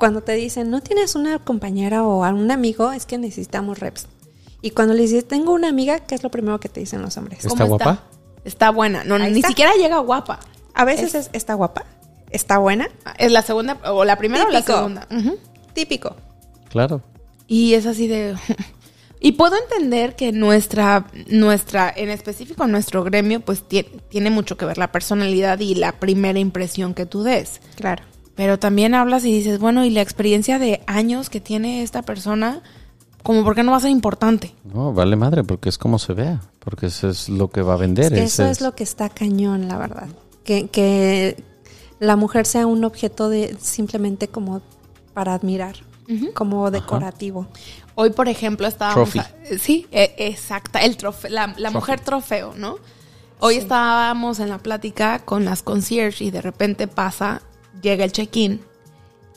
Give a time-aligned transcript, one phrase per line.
[0.00, 4.08] Cuando te dicen, no tienes una compañera o un amigo, es que necesitamos reps.
[4.62, 7.16] Y cuando le dices, tengo una amiga, ¿qué es lo primero que te dicen los
[7.16, 7.44] hombres?
[7.44, 8.02] ¿Está guapa?
[8.44, 9.04] Está buena.
[9.04, 9.48] No, Ahí ni está.
[9.48, 10.40] siquiera llega guapa.
[10.74, 11.84] A veces es, está guapa,
[12.30, 15.06] está buena, Es la segunda, o la primera o la segunda.
[15.74, 16.16] Típico.
[16.68, 17.02] Claro.
[17.46, 18.36] Y es así de...
[19.20, 24.64] y puedo entender que nuestra, nuestra, en específico nuestro gremio, pues tie- tiene mucho que
[24.64, 27.60] ver la personalidad y la primera impresión que tú des.
[27.76, 28.04] Claro.
[28.40, 32.62] Pero también hablas y dices, bueno, y la experiencia de años que tiene esta persona,
[33.22, 34.54] como por qué no va a ser importante.
[34.64, 36.40] No, vale madre, porque es como se vea.
[36.58, 38.06] Porque eso es lo que va a vender.
[38.06, 40.08] Es que ese eso es lo que está cañón, la verdad.
[40.42, 41.44] Que, que
[41.98, 44.62] la mujer sea un objeto de simplemente como
[45.12, 45.76] para admirar,
[46.32, 47.46] como decorativo.
[47.94, 49.10] Hoy, por ejemplo, estábamos...
[49.10, 49.18] Trophy.
[49.18, 52.76] a- sí, e- exacta, el trofeo, la, la mujer trofeo, ¿no?
[53.38, 53.60] Hoy Sí.
[53.60, 57.42] estábamos en la plática con las concierge y de repente pasa,
[57.80, 58.60] llega el check-in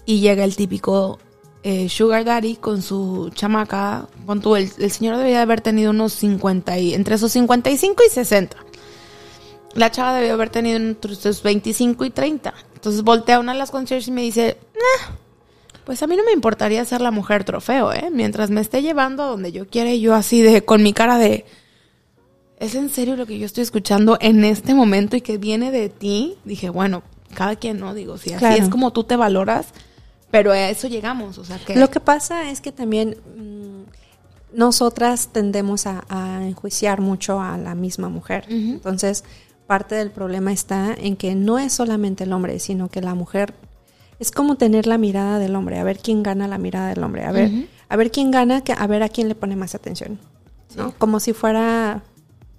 [0.05, 1.19] y llega el típico
[1.63, 4.07] eh, sugar daddy con su chamaca.
[4.41, 6.93] Tú, el, señor debería haber tenido unos 50 y...
[6.93, 8.57] entre esos 55 y 60.
[9.75, 12.53] La chava debió haber tenido entre sus 25 y 30.
[12.75, 15.15] Entonces voltea una de las concierge y me dice, "Nah,
[15.85, 18.09] pues a mí no me importaría ser la mujer trofeo, ¿eh?
[18.11, 21.45] Mientras me esté llevando a donde yo quiera yo así de, con mi cara de,
[22.59, 25.89] ¿es en serio lo que yo estoy escuchando en este momento y que viene de
[25.89, 26.37] ti?
[26.45, 28.63] Dije, bueno, cada quien no, digo, si así Claro.
[28.63, 29.67] es como tú te valoras,
[30.31, 31.75] pero a eso llegamos, o sea que...
[31.75, 37.75] Lo que pasa es que también mm, nosotras tendemos a, a enjuiciar mucho a la
[37.75, 38.45] misma mujer.
[38.49, 39.23] Entonces,
[39.67, 43.53] parte del problema está en que no es solamente el hombre, sino que la mujer
[44.19, 47.25] es como tener la mirada del hombre, a ver quién gana la mirada del hombre,
[47.25, 50.19] a ver, a ver quién gana, a ver a quién le pone más atención.
[50.75, 50.89] ¿no?
[50.89, 50.95] Sí.
[50.97, 52.03] Como si fuera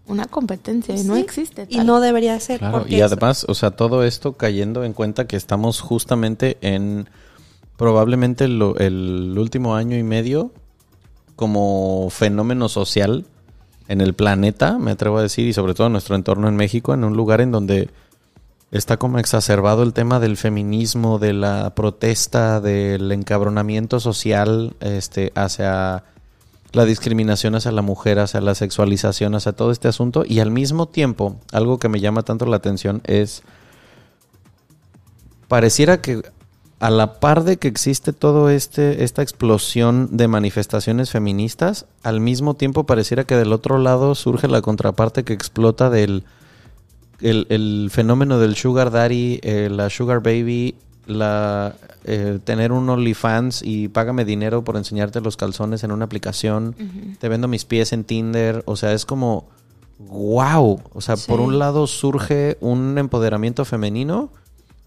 [0.07, 1.67] Una competencia, no Sí, existe.
[1.71, 2.59] y no debería ser.
[2.59, 7.09] Claro, porque y además, o sea, todo esto cayendo en cuenta que estamos justamente en
[7.77, 10.53] probablemente lo- el último año y medio
[11.37, 13.25] como fenómeno social
[13.89, 16.95] en el planeta, me atrevo a decir, y sobre todo en nuestro entorno en México,
[16.95, 17.91] en un lugar en donde
[18.71, 26.05] está como exacerbado el tema del feminismo, de la protesta, del encabronamiento social este, hacia
[26.75, 30.25] la discriminación hacia la mujer, hacia la sexualización, hacia todo este asunto.
[30.27, 33.43] Y al mismo tiempo, algo que me llama tanto la atención es,
[35.49, 36.23] pareciera que
[36.81, 42.55] a la par de que existe todo este, esta explosión de manifestaciones feministas, al mismo
[42.55, 46.25] tiempo pareciera que del otro lado surge la contraparte que explota del
[47.21, 50.75] el, fenómeno del sugar daddy, eh, la sugar baby,
[51.07, 51.75] la
[52.05, 56.77] eh, tener un OnlyFans y págame dinero por enseñarte los calzones en una aplicación,
[57.19, 59.49] te vendo mis pies en Tinder, o sea, es como
[59.99, 64.31] wow, o sea, por un lado surge un empoderamiento femenino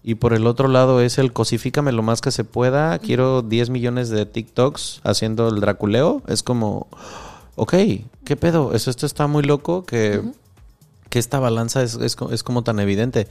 [0.02, 3.70] y por el otro lado es el cosifícame lo más que se pueda, quiero 10
[3.70, 6.86] millones de TikToks haciendo el draculeo, es como
[7.56, 7.74] ok,
[8.24, 8.74] ¿qué pedo?
[8.74, 10.22] Eso esto está muy loco que
[11.08, 13.28] que esta balanza es, es, es como tan evidente.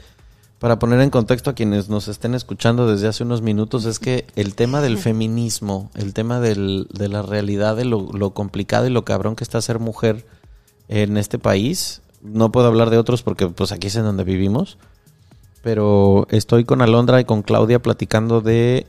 [0.59, 4.25] Para poner en contexto a quienes nos estén escuchando desde hace unos minutos, es que
[4.36, 8.89] el tema del feminismo, el tema del- de la realidad, de lo, lo complicado y
[8.89, 10.25] lo cabrón que está ser mujer
[10.89, 14.77] en este país, no puedo hablar de otros porque pues aquí es en donde vivimos,
[15.62, 18.88] pero estoy con Alondra y con Claudia platicando de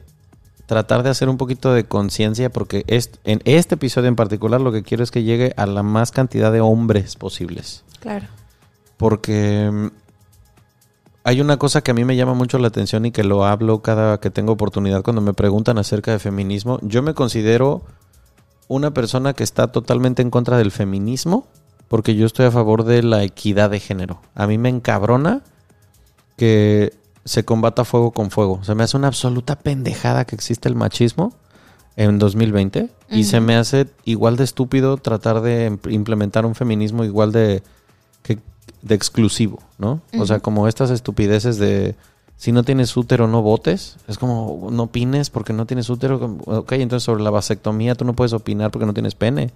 [0.67, 4.71] tratar de hacer un poquito de conciencia porque est- en este episodio en particular lo
[4.73, 8.27] que quiero es que llegue a la más cantidad de hombres posibles Claro.
[8.97, 9.91] porque
[11.29, 13.83] hay una cosa que a mí me llama mucho la atención y que lo hablo
[13.83, 16.79] cada que tengo oportunidad cuando me preguntan acerca de feminismo.
[16.81, 17.83] Yo me considero
[18.67, 21.47] una persona que está totalmente en contra del feminismo
[21.87, 24.23] porque yo estoy a favor de la equidad de género.
[24.35, 25.43] A mí me encabrona
[26.39, 26.95] que
[27.27, 28.65] se combata fuego con fuego.
[28.65, 31.35] Se me hace una absoluta pendejada que existe el machismo
[31.97, 37.05] en 2020 y se me hace igual de estúpido tratar de em- implementar un feminismo
[37.05, 37.63] igual de,
[38.23, 38.39] que,
[38.83, 40.01] de exclusivo, ¿no?
[40.19, 41.95] O sea, como estas estupideces de
[42.37, 46.73] si no tienes útero no votes, es como no opines porque no tienes útero, ok,
[46.73, 49.51] entonces sobre la vasectomía tú no puedes opinar porque no tienes pene,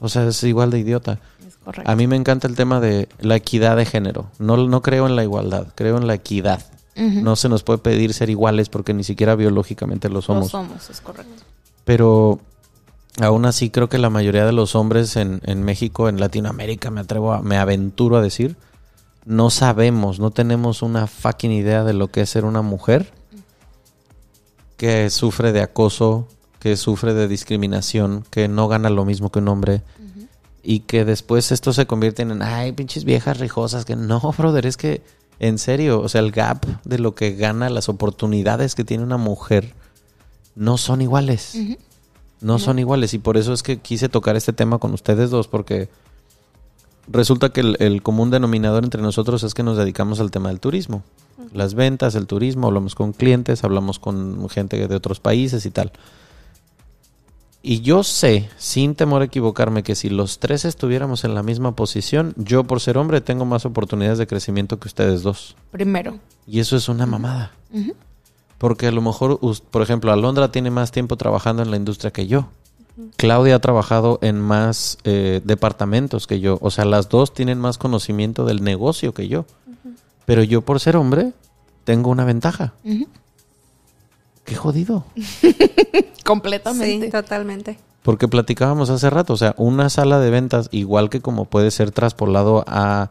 [0.00, 1.18] o sea, es igual de idiota.
[1.46, 1.90] Es correcto.
[1.90, 5.14] A mí me encanta el tema de la equidad de género, no, no creo en
[5.16, 6.62] la igualdad, creo en la equidad.
[6.96, 10.50] No se nos puede pedir ser iguales porque ni siquiera biológicamente lo Lo somos.
[10.50, 11.42] somos, es correcto.
[11.86, 12.40] Pero
[13.18, 17.32] aún así creo que la mayoría de los hombres en, México, en Latinoamérica, me atrevo
[17.32, 18.56] a, me aventuro a decir,
[19.24, 23.12] no sabemos, no tenemos una fucking idea de lo que es ser una mujer
[24.76, 26.26] que sufre de acoso,
[26.58, 29.82] que sufre de discriminación, que no gana lo mismo que un hombre.
[30.62, 34.76] Y que después esto se convierte en, ay, pinches viejas rijosas, que no, brother, es
[34.76, 35.02] que,
[35.38, 39.16] en serio, o sea, el gap de lo que gana, las oportunidades que tiene una
[39.16, 39.74] mujer,
[40.54, 41.56] no son iguales.
[42.40, 43.14] No son iguales.
[43.14, 45.88] Y por eso es que quise tocar este tema con ustedes dos, porque
[47.08, 50.60] resulta que el, el común denominador entre nosotros es que nos dedicamos al tema del
[50.60, 51.02] turismo.
[51.52, 55.92] Las ventas, el turismo, hablamos con clientes, hablamos con gente de otros países y tal.
[57.62, 61.76] Y yo sé, sin temor a equivocarme, que si los tres estuviéramos en la misma
[61.76, 65.56] posición, yo por ser hombre tengo más oportunidades de crecimiento que ustedes dos.
[65.70, 66.18] Primero.
[66.46, 67.52] Y eso es una mamada.
[68.60, 69.40] Porque a lo mejor,
[69.70, 72.50] por ejemplo, Alondra tiene más tiempo trabajando en la industria que yo.
[73.16, 76.58] Claudia ha trabajado en más eh, departamentos que yo.
[76.60, 79.46] O sea, las dos tienen más conocimiento del negocio que yo.
[80.26, 81.32] Pero yo por ser hombre
[81.84, 82.74] tengo una ventaja.
[84.44, 85.06] Qué jodido.
[86.26, 87.06] Completamente.
[87.06, 87.78] Sí, totalmente.
[88.02, 91.92] Porque platicábamos hace rato, o sea, una sala de ventas, igual que como puede ser
[91.92, 93.10] traspolado a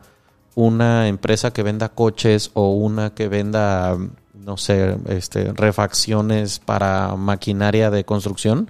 [0.54, 3.98] una empresa que venda coches o una que venda,
[4.46, 8.70] no sé, este, refacciones para maquinaria de construcción,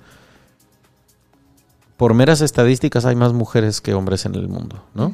[1.97, 5.13] por meras estadísticas hay más mujeres que hombres en el mundo, ¿no?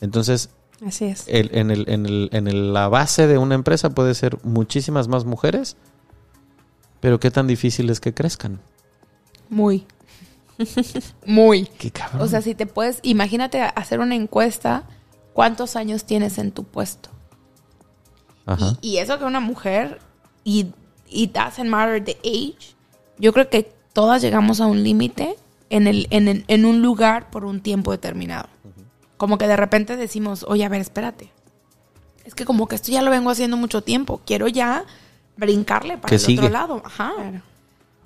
[0.00, 0.50] Entonces,
[0.84, 1.24] Así es.
[1.28, 5.06] el- en, el, en, el, en el- la base de una empresa puede ser muchísimas
[5.08, 5.76] más mujeres,
[7.00, 8.60] pero qué tan difícil es que crezcan.
[9.48, 9.86] Muy.
[11.26, 11.66] Muy.
[11.66, 12.22] Qué cabrón.
[12.22, 14.84] O sea, si te puedes, imagínate hacer una encuesta,
[15.34, 17.10] ¿cuántos años tienes en tu puesto?
[18.46, 18.76] Ajá.
[18.80, 20.00] Y, y eso que una mujer,
[20.44, 20.72] y
[21.08, 22.74] it doesn't matter the age,
[23.18, 25.36] yo creo que todas llegamos a un límite
[25.70, 28.48] en, el, en, el- en un lugar por un tiempo determinado.
[29.16, 31.30] Como que de repente decimos, oye, a ver, espérate.
[32.24, 34.20] Es que como que esto ya lo vengo haciendo mucho tiempo.
[34.26, 34.84] Quiero ya
[35.36, 36.38] brincarle para ¿Qué el sigue?
[36.40, 36.82] otro lado.
[36.84, 37.12] Ajá.
[37.16, 37.42] Claro.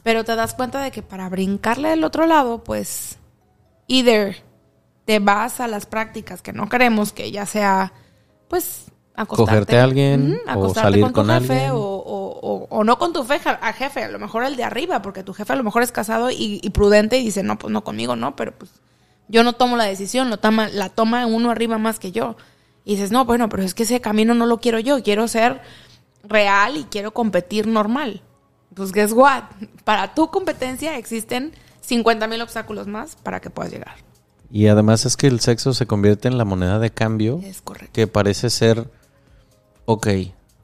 [0.02, 3.18] Pero te das cuenta de que para brincarle del otro lado, pues,
[3.88, 4.36] either
[5.04, 7.92] te vas a las prácticas que no queremos, que ya sea,
[8.48, 8.84] pues,
[9.16, 9.50] acostarte.
[9.50, 11.70] Cogerte a alguien, o acostarte salir con tu con jefe, alguien.
[11.72, 14.64] O, o- o- o no con tu jefe, a jefe, a lo mejor el de
[14.64, 17.58] arriba, porque tu jefe a lo mejor es casado y, y prudente y dice, no,
[17.58, 18.70] pues no conmigo, no, pero pues
[19.28, 22.36] yo no tomo la decisión, lo toma, la toma uno arriba más que yo.
[22.84, 25.60] Y dices, no, bueno, pero es que ese camino no lo quiero yo, quiero ser
[26.22, 28.22] real y quiero competir normal.
[28.74, 29.44] Pues guess what?
[29.84, 33.94] Para tu competencia existen 50 mil obstáculos más para que puedas llegar.
[34.50, 37.90] Y además es que el sexo se convierte en la moneda de cambio Es correcto.
[37.92, 38.88] que parece ser,
[39.86, 40.08] ok,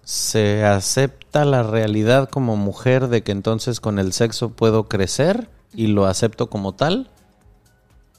[0.05, 5.87] se acepta la realidad como mujer de que entonces con el sexo puedo crecer y
[5.87, 7.09] lo acepto como tal,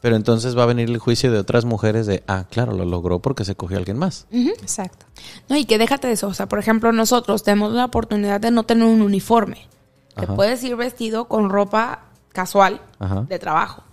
[0.02, 3.20] pero entonces va a venir el juicio de otras mujeres de, ah, claro, lo logró
[3.20, 4.28] porque se cogió a alguien más.
[4.32, 5.06] Exacto.
[5.48, 6.28] No, y que déjate de eso.
[6.28, 9.68] O sea, por ejemplo, nosotros tenemos la oportunidad de no tener un uniforme.
[10.16, 10.36] Te Ajá.
[10.36, 13.22] puedes ir vestido con ropa casual Ajá.
[13.30, 13.84] de trabajo.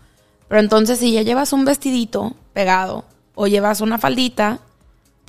[0.48, 3.04] Pero entonces, si ya llevas un vestidito pegado
[3.36, 4.58] o llevas una faldita,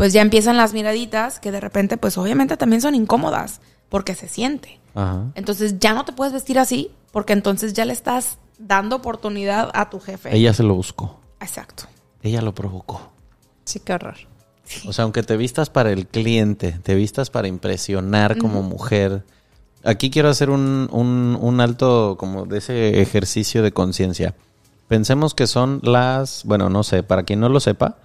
[0.01, 4.27] pues ya empiezan las miraditas que de repente, pues obviamente también son incómodas porque se
[4.27, 4.79] siente.
[4.95, 5.25] Ajá.
[5.35, 9.91] Entonces ya no te puedes vestir así porque entonces ya le estás dando oportunidad a
[9.91, 10.35] tu jefe.
[10.35, 11.83] Ella se lo buscó, Exacto.
[12.23, 13.11] ella lo provocó.
[13.63, 14.15] Sí, qué horror.
[14.87, 19.23] O sea, aunque te vistas para el cliente, te vistas para impresionar como mujer.
[19.83, 24.33] Aquí quiero hacer un, un- un alto como de ese ejercicio de conciencia.
[24.87, 27.97] Pensemos que son las, bueno, no sé, para quien no lo sepa,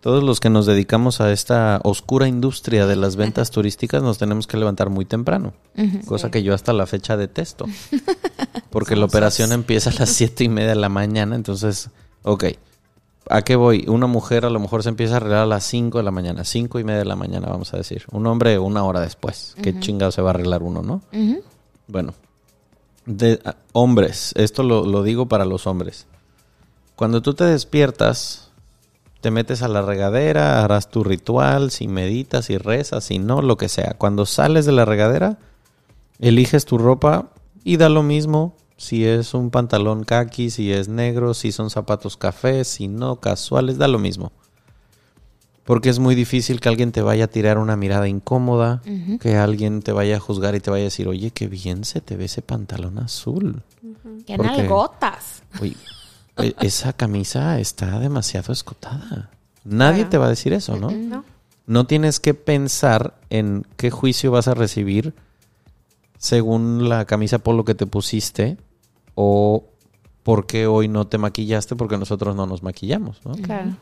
[0.00, 4.46] todos los que nos dedicamos a esta oscura industria de las ventas turísticas nos tenemos
[4.46, 5.52] que levantar muy temprano.
[6.06, 7.66] Cosa que yo hasta la fecha detesto.
[8.70, 11.90] Porque la operación empieza a las siete y media de la mañana, entonces,
[12.22, 12.44] ok.
[13.28, 13.84] ¿A qué voy?
[13.88, 16.44] Una mujer a lo mejor se empieza a arreglar a las 5 de la mañana,
[16.44, 18.04] cinco y media de la mañana, vamos a decir.
[18.10, 19.54] Un hombre una hora después.
[19.62, 21.02] ¿Qué chingado se va a arreglar uno, no?
[21.86, 22.14] Bueno,
[23.04, 23.40] de
[23.72, 26.06] hombres, esto lo, lo digo para los hombres.
[26.96, 28.49] Cuando tú te despiertas,
[29.20, 33.56] te metes a la regadera, harás tu ritual, si meditas, si rezas, si no, lo
[33.56, 33.94] que sea.
[33.98, 35.38] Cuando sales de la regadera,
[36.18, 37.30] eliges tu ropa
[37.64, 42.16] y da lo mismo Si es un pantalón khaki, si es negro, si son zapatos
[42.16, 44.32] café, si no, casuales, da lo mismo.
[45.64, 48.80] Porque es muy difícil que alguien te vaya a tirar una mirada incómoda,
[49.20, 52.00] que alguien te vaya a juzgar y te vaya a decir, oye, qué bien se
[52.00, 53.62] te ve ese pantalón azul.
[54.26, 54.62] ¡Qué ¿Por qué?
[54.62, 55.42] nalgotas!
[55.60, 55.76] Oye,
[56.60, 59.30] esa camisa está demasiado escotada.
[59.64, 60.90] Nadie te va a decir eso, ¿no?
[60.90, 61.24] ¿No?
[61.66, 65.14] No tienes que pensar en qué juicio vas a recibir
[66.18, 68.58] según la camisa polo que te pusiste
[69.14, 69.64] o
[70.22, 73.32] por qué hoy no te maquillaste porque nosotros no nos maquillamos, ¿no?
[73.32, 73.76] Claro.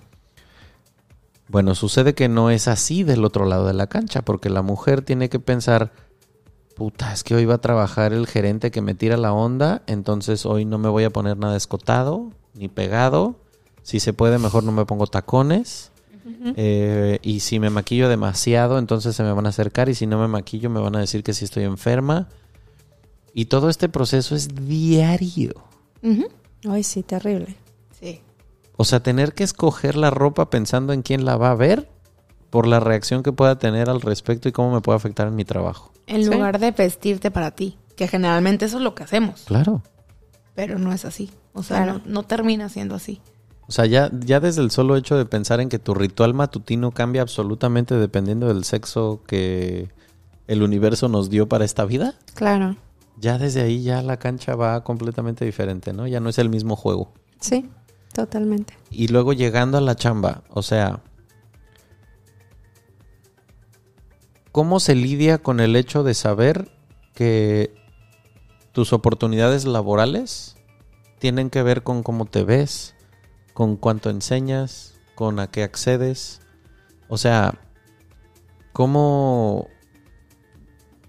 [1.48, 5.02] Bueno, sucede que no es así del otro lado de la cancha, porque la mujer
[5.02, 5.92] tiene que pensar,
[6.76, 10.44] puta, es que hoy va a trabajar el gerente que me tira la onda, entonces
[10.44, 13.36] hoy no me voy a poner nada escotado ni pegado.
[13.82, 15.92] Si se puede, mejor no me pongo tacones.
[16.56, 19.88] Eh, y si me maquillo demasiado, entonces se me van a acercar.
[19.88, 22.28] Y si no me maquillo, me van a decir que si estoy enferma.
[23.32, 25.54] Y todo este proceso es diario.
[26.68, 27.56] Ay, sí, terrible.
[27.98, 28.20] Sí.
[28.76, 31.88] O sea, tener que escoger la ropa pensando en quién la va a ver
[32.50, 35.44] por la reacción que pueda tener al respecto y cómo me puede afectar en mi
[35.44, 35.92] trabajo.
[36.06, 36.30] En Sí.
[36.30, 39.82] lugar de vestirte para ti, que generalmente eso es lo que hacemos, Claro.
[40.54, 41.30] pero no es así.
[41.58, 42.00] O sea, Claro.
[42.04, 43.20] no, no termina siendo así.
[43.66, 46.90] O sea, ya, ya desde el solo hecho de pensar en que tu ritual matutino
[46.92, 49.90] cambia absolutamente dependiendo del sexo que
[50.46, 52.76] el universo nos dio para esta vida, Claro.
[53.18, 56.06] ya desde ahí ya la cancha va completamente diferente, ¿no?
[56.06, 57.12] Ya no es el mismo juego.
[57.40, 57.68] Sí,
[58.14, 58.72] totalmente.
[58.90, 61.02] Y luego llegando a la chamba, o sea,
[64.52, 66.70] ¿cómo se lidia con el hecho de saber
[67.14, 67.74] que
[68.72, 70.56] tus oportunidades laborales
[71.18, 72.94] tienen que ver con cómo te ves,
[73.54, 76.40] con cuánto enseñas, con a qué accedes?
[77.08, 77.54] O sea,
[78.72, 79.68] ¿cómo,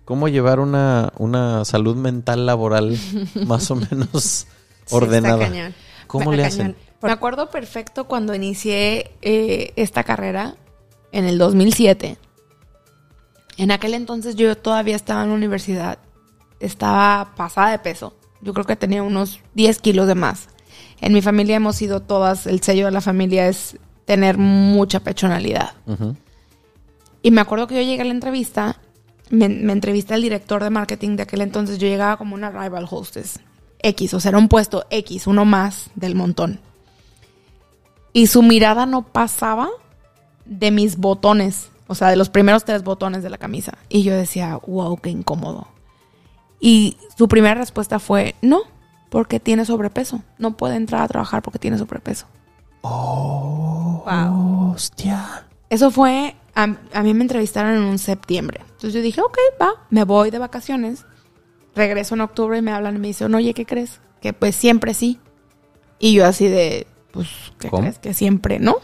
[0.05, 2.97] cómo llevar una, una salud mental laboral
[3.45, 4.47] más o menos
[4.89, 5.37] ordenada?
[5.37, 5.75] Sí, está cañón.
[6.07, 6.47] ¿Cómo le cañón.
[6.47, 6.75] hacen?
[7.01, 10.55] Me acuerdo perfecto cuando inicié eh, esta carrera
[11.11, 12.17] en el 2007.
[13.57, 15.99] En aquel entonces yo todavía estaba en la universidad.
[16.59, 18.15] Estaba pasada de peso.
[18.41, 20.47] Yo creo que tenía unos 10 kilos de más.
[21.01, 25.73] En mi familia hemos sido todas, el sello de la familia es tener mucha pechonalidad.
[27.21, 28.77] Y me acuerdo que yo llegué a la entrevista,
[29.29, 32.87] me, me entrevisté al director de marketing de aquel entonces, yo llegaba como una rival
[32.89, 33.39] hostess
[33.81, 36.59] X, o sea, era un puesto X, uno más del montón.
[38.13, 39.69] Y su mirada no pasaba
[40.45, 43.77] de mis botones, o sea, de los primeros tres botones de la camisa.
[43.87, 45.67] Y yo decía, wow, qué incómodo.
[46.59, 48.61] Y su primera respuesta fue, no,
[49.09, 50.21] porque tiene sobrepeso.
[50.37, 52.27] No puede entrar a trabajar porque tiene sobrepeso.
[52.83, 54.03] Wow.
[54.73, 55.47] Hostia.
[55.69, 58.61] Eso fue, a, a mí me entrevistaron en un septiembre.
[58.61, 61.05] Entonces yo dije, ok, va, me voy de vacaciones.
[61.75, 63.99] Regreso en octubre y me hablan y me dicen, oye, ¿qué crees?
[64.21, 65.19] Que pues siempre sí.
[65.99, 67.27] Y yo así de, pues,
[67.59, 67.83] ¿qué ¿Cómo?
[67.83, 67.99] crees?
[67.99, 68.77] Que siempre, ¿no?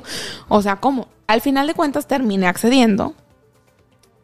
[0.48, 1.08] o sea, ¿cómo?
[1.26, 3.14] Al final de cuentas terminé accediendo,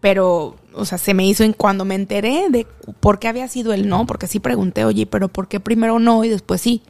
[0.01, 2.67] pero, o sea, se me hizo en cuando me enteré de
[3.01, 6.25] por qué había sido el no, porque sí pregunté, oye, pero ¿por qué primero no
[6.25, 6.83] y después sí?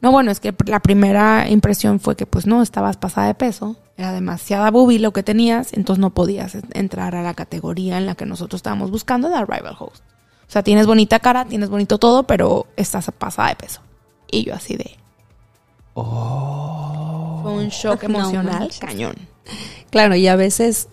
[0.00, 3.76] No, bueno, es que la primera impresión fue que pues no, estabas pasada de peso,
[3.96, 8.14] era demasiada boobie lo que tenías, entonces no podías entrar a la categoría en la
[8.14, 10.02] que nosotros estábamos buscando de rival host.
[10.46, 13.80] O sea, tienes bonita cara, tienes bonito todo, pero estás pasada de peso.
[14.30, 14.96] Y yo así de...
[15.94, 19.14] Fue un shock emocional cañón.
[19.90, 20.88] Claro, y a veces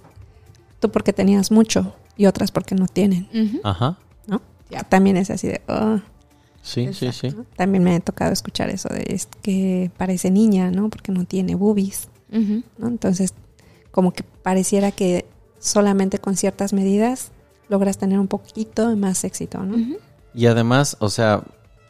[0.79, 3.27] tú porque tenías mucho y otras porque no tienen.
[3.63, 3.97] Ajá.
[4.27, 4.41] ¿no?
[4.89, 5.99] También es así de, "Oh",
[6.63, 7.33] Sí, sí, sí.
[7.55, 10.89] También me ha tocado escuchar eso de es que parece niña, ¿no?
[10.89, 12.07] Porque no tiene boobies.
[12.77, 12.87] ¿no?
[12.87, 13.33] Entonces,
[13.91, 15.25] como que pareciera que
[15.59, 17.31] solamente con ciertas medidas
[17.67, 19.97] logras tener un poquito más éxito, ¿no?
[20.33, 21.43] Y además, o sea,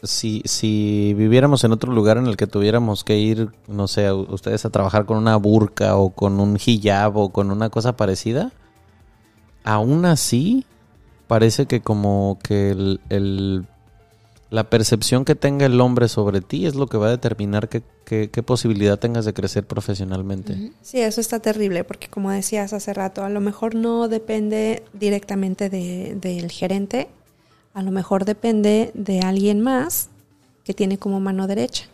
[0.03, 4.15] si, si viviéramos en otro lugar en el que tuviéramos que ir, no sé, a-
[4.15, 8.51] ustedes a trabajar con una burka o con un hijab o con una cosa parecida,
[9.63, 10.65] aún así
[11.27, 13.65] parece que como que el, el-
[14.49, 17.81] la percepción que tenga el hombre sobre ti es lo que va a determinar qué,
[18.03, 20.73] qué- qué posibilidad tengas de crecer profesionalmente.
[20.81, 25.69] Sí, eso está terrible porque como decías hace rato, a lo mejor no depende directamente
[25.69, 27.07] de- del gerente,
[27.73, 30.09] a lo mejor depende de alguien más
[30.65, 31.85] que tiene como mano derecha,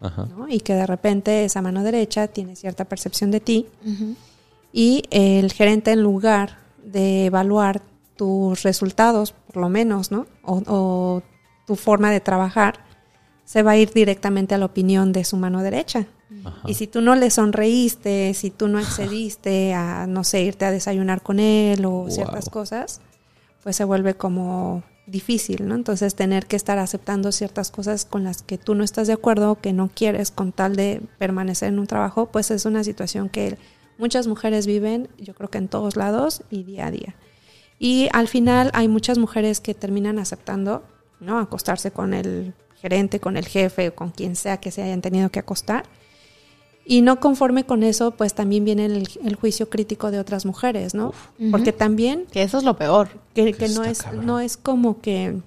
[0.00, 0.26] Ajá.
[0.26, 0.48] ¿no?
[0.48, 3.66] Y que de repente esa mano derecha tiene cierta percepción de ti
[4.72, 7.82] y el gerente en lugar de evaluar
[8.16, 10.26] tus resultados, por lo menos, ¿no?
[10.42, 11.22] O, o
[11.66, 12.80] tu forma de trabajar,
[13.44, 16.06] se va a ir directamente a la opinión de su mano derecha.
[16.44, 16.60] Ajá.
[16.66, 20.70] Y si tú no le sonreíste, si tú no accediste a, no sé, irte a
[20.70, 22.10] desayunar con él o Wow.
[22.10, 23.00] ciertas cosas,
[23.62, 25.74] pues se vuelve como difícil, ¿no?
[25.74, 29.56] Entonces tener que estar aceptando ciertas cosas con las que tú no estás de acuerdo,
[29.60, 33.58] que no quieres con tal de permanecer en un trabajo, pues es una situación que
[33.98, 37.14] muchas mujeres viven, yo creo que en todos lados y día a día.
[37.78, 40.84] Y al final hay muchas mujeres que terminan aceptando,
[41.20, 41.38] ¿no?
[41.38, 45.38] Acostarse con el gerente, con el jefe, con quien sea que se hayan tenido que
[45.40, 45.84] acostar.
[46.86, 50.94] Y no conforme con eso, pues también viene el, el juicio crítico de otras mujeres,
[50.94, 51.14] ¿no?
[51.50, 53.08] Porque también Que eso es lo peor.
[53.34, 54.26] que, que no es cabrón.
[54.26, 55.40] no es como que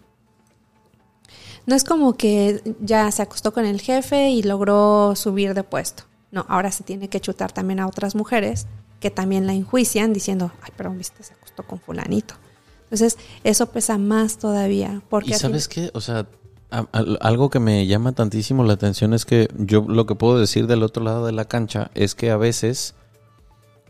[1.68, 6.04] no es como que ya se acostó con el jefe y logró subir de puesto.
[6.32, 8.68] No, ahora se tiene que chutar también a otras mujeres
[9.00, 12.36] que también la enjuician diciendo, ay, pero viste, se acostó con fulanito.
[12.84, 15.02] Entonces, eso pesa más todavía.
[15.10, 16.26] Porque Y sabes qué, o sea,
[16.72, 16.88] a-
[17.22, 20.84] algo que me llama tantísimo la atención es que yo lo que puedo decir del
[20.84, 22.96] otro lado de la cancha es que a veces,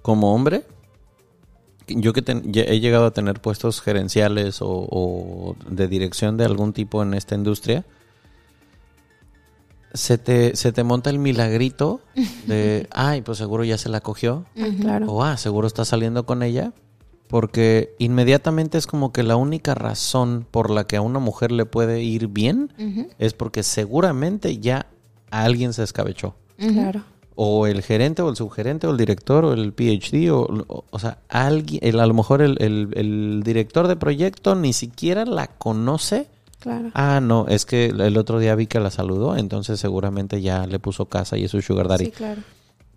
[0.01, 0.65] como hombre,
[1.88, 6.74] yo que ten- he llegado a tener puestos gerenciales o, o de dirección de algún
[6.74, 7.86] tipo en esta industria,
[9.97, 11.99] se te, se te monta el milagrito
[12.47, 14.45] de, ay, pues seguro ya se la cogió,
[14.81, 15.07] claro.
[15.11, 16.71] o ah, seguro está saliendo con ella.
[17.27, 21.65] Porque inmediatamente es como que la única razón por la que a una mujer le
[21.65, 22.71] puede ir bien
[23.19, 24.87] es porque seguramente ya
[25.29, 26.35] alguien se escabechó.
[26.57, 27.03] Claro.
[27.35, 30.39] O el gerente, o el subgerente, o el director, o el PhD, o,
[30.69, 34.71] o, o sea, alguien, el- a lo mejor el, el- el director de proyecto ni
[34.71, 36.27] siquiera la conoce.
[36.59, 36.89] Claro.
[36.95, 40.79] Ah, no, es que el otro día vi que la saludó, entonces seguramente ya le
[40.79, 42.05] puso casa y es su sugar daddy.
[42.05, 42.41] Sí, claro.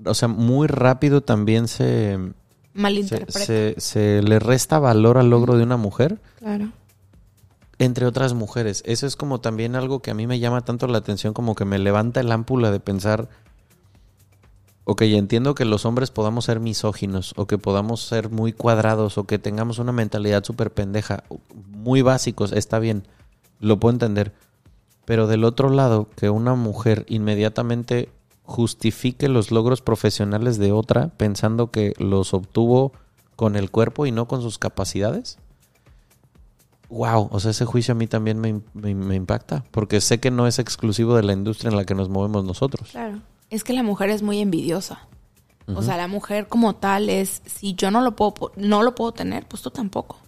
[0.07, 2.19] O sea, muy rápido también se, se,
[2.73, 3.38] Malinterpreta.
[3.38, 6.73] se- se le resta valor al logro de una mujer Claro.
[7.79, 8.83] entre otras mujeres.
[8.87, 11.67] Eso es como también algo que a mí me llama tanto la atención, como que
[11.67, 13.29] me levanta el ámpula de pensar,
[14.85, 19.25] ok, entiendo que los hombres podamos ser misóginos, o que podamos ser muy cuadrados, o
[19.25, 21.25] que tengamos una mentalidad súper pendeja,
[21.69, 23.04] muy básicos, está bien,
[23.61, 24.35] lo puedo entender.
[25.05, 28.09] Pero del otro lado, que una mujer inmediatamente
[28.43, 32.93] justifique los logros profesionales de otra pensando que los obtuvo
[33.37, 35.39] con el cuerpo y no con sus capacidades.
[36.89, 40.33] Wow, o sea, ese juicio a mí también me, me- me impacta, porque sé que
[40.33, 42.89] no es exclusivo de la industria en la que nos movemos nosotros.
[42.91, 43.21] Claro.
[43.49, 45.07] Es que la mujer es muy envidiosa.
[45.73, 49.13] O sea, la mujer como tal es, si yo no lo puedo, no lo puedo
[49.13, 50.19] tener, pues tú tampoco.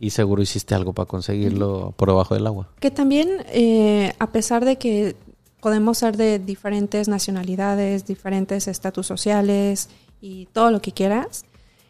[0.00, 2.68] Y seguro hiciste algo para conseguirlo por debajo del agua.
[2.80, 5.14] Que también, eh, a pesar de que
[5.60, 9.90] podemos ser de diferentes nacionalidades, diferentes estatus sociales
[10.22, 11.44] y todo lo que quieras,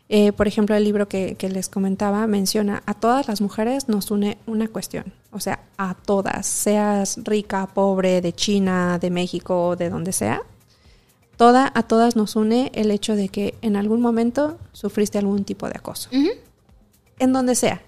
[0.08, 4.10] eh, por ejemplo, el libro que, que les comentaba menciona a todas las mujeres nos
[4.10, 9.88] une una cuestión, o sea, a todas, seas rica, pobre, de China, de México, de
[9.88, 10.42] donde sea,
[11.36, 15.68] toda, a todas nos une el hecho de que en algún momento sufriste algún tipo
[15.68, 16.10] de acoso
[17.20, 17.80] en donde sea.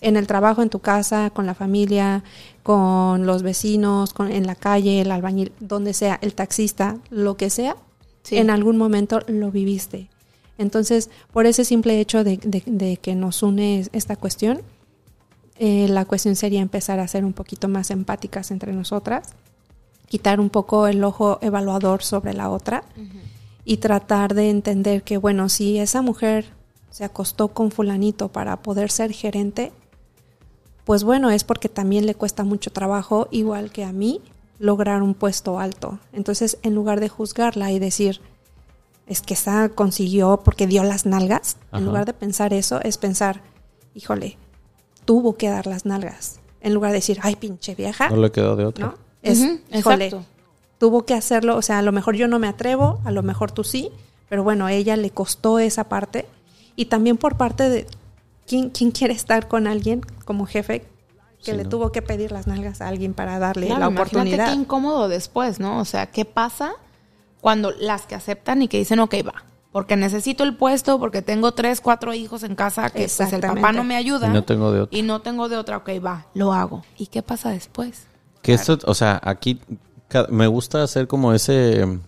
[0.00, 2.22] En el trabajo, en tu casa, con la familia,
[2.62, 7.50] con los vecinos, con, en la calle, el albañil, donde sea, el taxista, lo que
[7.50, 7.76] sea,
[8.22, 8.36] Sí.
[8.36, 10.08] en algún momento lo viviste.
[10.58, 14.60] Entonces, por ese simple hecho de, de- de que nos une esta cuestión,
[15.58, 19.30] eh, la cuestión sería empezar a ser un poquito más empáticas entre nosotras,
[20.08, 22.84] quitar un poco el ojo evaluador sobre la otra
[23.64, 26.46] y tratar de entender que, bueno, si esa mujer
[26.90, 29.72] se acostó con fulanito para poder ser gerente,
[30.84, 34.22] pues bueno, es porque también le cuesta mucho trabajo, igual que a mí,
[34.58, 35.98] lograr un puesto alto.
[36.12, 38.20] Entonces, en lugar de juzgarla y decir,
[39.06, 41.78] es que esa consiguió porque dio las nalgas, Ajá.
[41.78, 43.42] en lugar de pensar eso, es pensar,
[43.94, 44.38] híjole,
[45.04, 46.40] tuvo que dar las nalgas.
[46.60, 48.86] En lugar de decir, ay, pinche vieja, No le quedó de otra.
[48.86, 48.94] ¿no?
[49.22, 49.40] Es,
[49.72, 50.26] híjole, exacto.
[50.78, 53.52] tuvo que hacerlo, o sea, a lo mejor yo no me atrevo, a lo mejor
[53.52, 53.90] tú sí,
[54.28, 56.26] pero bueno, a ella le costó esa parte.
[56.78, 57.86] Y también por parte de
[58.46, 60.80] quién, quién quiere estar con alguien como jefe
[61.44, 61.68] que Sí, le ¿no?
[61.70, 64.48] tuvo que pedir las nalgas a alguien para darle Claro, la imagínate oportunidad.
[64.48, 65.80] qué incómodo después, ¿no?
[65.80, 66.72] O sea, ¿qué pasa
[67.40, 71.52] cuando las que aceptan y que dicen, ok, va, porque necesito el puesto, porque tengo
[71.52, 74.72] tres, cuatro hijos en casa que pues el papá no me ayuda Y no tengo
[74.72, 74.98] de otra.
[74.98, 76.84] y no tengo de otra, ok, va, lo hago.
[76.96, 78.04] ¿Y qué pasa después?
[78.42, 79.60] Que esto, o sea, aquí
[80.30, 81.98] me gusta hacer como ese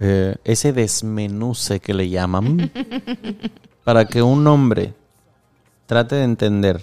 [0.00, 2.70] eh, ese desmenuce que le llaman
[3.88, 4.92] para que un hombre
[5.86, 6.82] trate de entender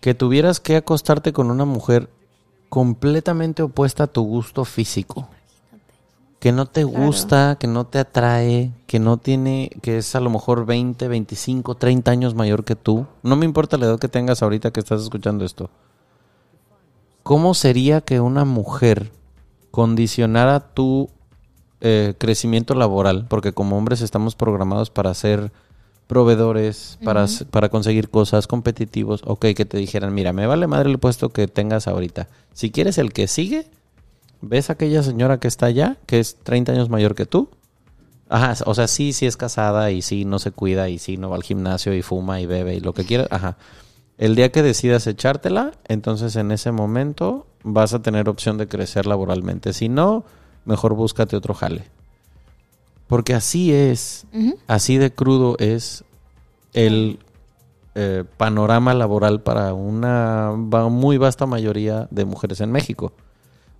[0.00, 2.08] que tuvieras que acostarte con una mujer
[2.70, 5.28] completamente opuesta a tu gusto físico.
[6.38, 7.04] Que no te Claro.
[7.04, 11.74] gusta, que no te atrae, que no tiene, que es a lo mejor 20, 25,
[11.74, 13.06] 30 años mayor que tú.
[13.22, 15.68] No me importa la edad que tengas ahorita que estás escuchando esto.
[17.24, 19.12] ¿Cómo sería que una mujer
[19.70, 21.10] condicionara tu
[21.80, 23.26] eh, crecimiento laboral?
[23.28, 25.52] Porque como hombres estamos programados para ser
[26.10, 29.22] proveedores para, conseguir cosas competitivos.
[29.24, 32.26] Ok, que te dijeran, mira, me vale madre el puesto que tengas ahorita.
[32.52, 33.68] Si quieres el que sigue,
[34.40, 37.48] ves a aquella señora que está allá, que es 30 años mayor que tú.
[38.28, 41.30] Ajá, o sea, sí, sí es casada y sí no se cuida y sí no
[41.30, 43.28] va al gimnasio y fuma y bebe y lo que quiera.
[43.30, 43.56] Ajá.
[44.18, 49.06] El día que decidas echártela, entonces en ese momento vas a tener opción de crecer
[49.06, 49.72] laboralmente.
[49.72, 50.24] Si no,
[50.64, 51.84] mejor búscate otro jale.
[53.06, 54.26] Porque así es,
[54.68, 56.04] así de crudo es
[56.72, 57.18] el
[57.96, 63.12] eh, panorama laboral para una muy vasta mayoría de mujeres en México.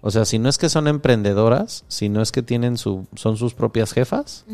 [0.02, 3.36] O sea, si no es que son emprendedoras, si no es que tienen su, son
[3.36, 4.46] sus propias jefas,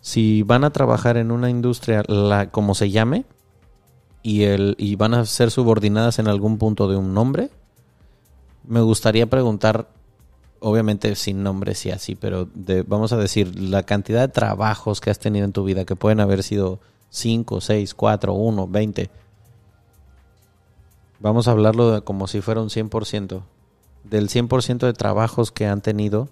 [0.00, 3.24] si van a trabajar en una industria, la, como se llame,
[4.22, 7.50] y, el, y van a ser subordinadas en algún punto de un nombre,
[8.66, 9.88] me gustaría preguntar,
[10.60, 15.10] obviamente sin nombres y así, pero de, vamos a decir, la cantidad de trabajos que
[15.10, 19.10] has tenido en tu vida, que pueden haber sido 5, 6, 4, 1, 20.
[21.18, 23.42] Vamos a hablarlo de como si fuera un 100%.
[24.04, 26.28] Del 100% de trabajos que han tenido,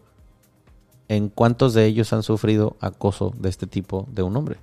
[1.09, 4.59] ¿en cuántos de ellos han sufrido acoso de este tipo de un hombre?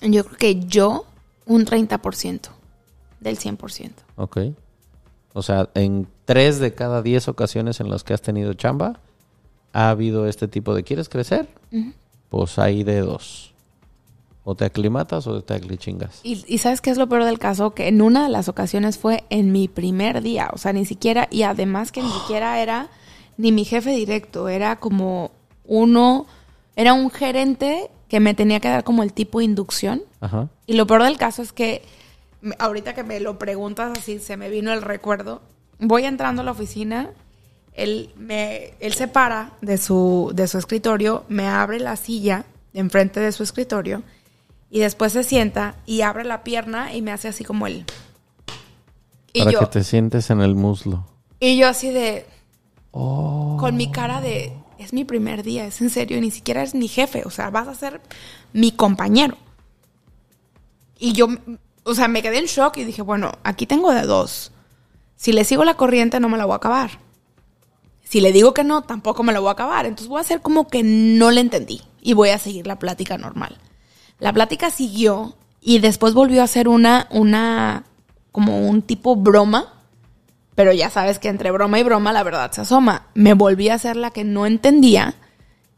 [0.00, 1.06] Yo creo que yo,
[1.46, 2.48] un 30%
[3.20, 3.92] del 100%.
[4.16, 4.38] Ok.
[5.34, 9.00] O sea, en tres de cada diez ocasiones en las que has tenido chamba,
[9.72, 11.48] ha habido este tipo de ¿quieres crecer?
[12.28, 13.54] Pues hay de dos.
[14.44, 16.20] O te aclimatas o te aclichingas.
[16.22, 17.70] Y, y ¿sabes qué es lo peor del caso?
[17.74, 21.26] Que en una de las ocasiones fue en mi primer día, o sea, ni siquiera,
[21.30, 22.88] y además que ni siquiera era
[23.38, 25.30] ni mi jefe directo, era como
[25.64, 26.26] uno,
[26.74, 30.02] era un gerente que me tenía que dar como el tipo de inducción.
[30.20, 30.48] Ajá.
[30.66, 31.82] Y lo peor del caso es que
[32.58, 35.42] ahorita que me lo preguntas así, se me vino el recuerdo.
[35.78, 37.10] Voy entrando a la oficina,
[37.74, 42.80] él, me, él se para de su, de su escritorio, me abre la silla de
[42.80, 44.02] enfrente de su escritorio
[44.70, 47.84] y después se sienta y abre la pierna y me hace así como él.
[49.32, 51.04] Y Para yo, que te sientes en el muslo.
[51.40, 52.26] y yo así de,
[52.98, 53.58] Oh.
[53.60, 56.88] con mi cara de, es mi primer día, es en serio, ni siquiera es mi
[56.88, 58.00] jefe, o sea, vas a ser
[58.54, 59.36] mi compañero.
[60.98, 61.28] Y yo,
[61.84, 64.50] o sea, me quedé en shock y dije, bueno, aquí tengo de dos.
[65.16, 66.90] Si le sigo la corriente, no me la voy a acabar.
[68.04, 69.86] Si le digo que no, tampoco me la voy a acabar.
[69.86, 73.18] Entonces voy a hacer como que no le entendí y voy a seguir la plática
[73.18, 73.58] normal.
[74.20, 77.84] La plática siguió y después volvió a ser una, una,
[78.30, 79.72] como un tipo broma.
[80.54, 83.08] Pero ya sabes que entre broma y broma la verdad se asoma.
[83.14, 85.14] Me volví a hacer la que no entendía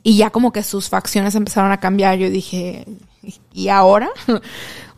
[0.02, 2.18] y ya como que sus facciones empezaron a cambiar.
[2.18, 2.84] Yo dije,
[3.52, 4.10] ¿y ahora?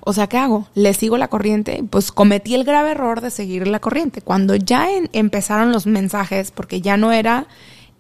[0.03, 0.67] O sea, ¿qué hago?
[0.75, 1.83] ¿Le sigo la corriente?
[1.89, 4.23] Pues cometí el grave error de seguir la corriente.
[4.23, 7.47] Cuando ya en- empezaron los mensajes, porque ya no era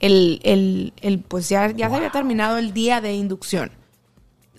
[0.00, 3.70] el, el, el pues ya, ya se había terminado el día de inducción.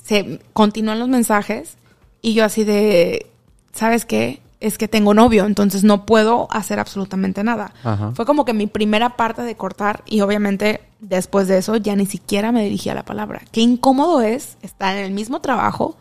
[0.03, 1.77] Se continúan los mensajes
[2.21, 3.27] y yo así de,
[3.73, 4.41] ¿sabes qué?
[4.59, 7.73] Es que tengo novio, entonces no puedo hacer absolutamente nada.
[7.83, 8.11] Ajá.
[8.13, 12.05] Fue como que mi primera parte de cortar y obviamente después de eso ya ni
[12.05, 13.41] siquiera me dirigía la palabra.
[13.51, 15.95] Qué incómodo es estar en el mismo trabajo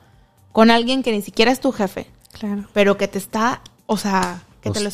[0.52, 2.64] con alguien que ni siquiera es tu jefe, Claro.
[2.72, 4.88] pero que te está, o sea, que te lo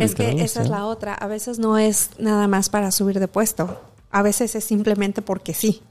[0.00, 1.14] Es que esa es la otra.
[1.14, 3.80] A veces no es nada más para subir de puesto.
[4.10, 5.82] A veces es simplemente porque sí.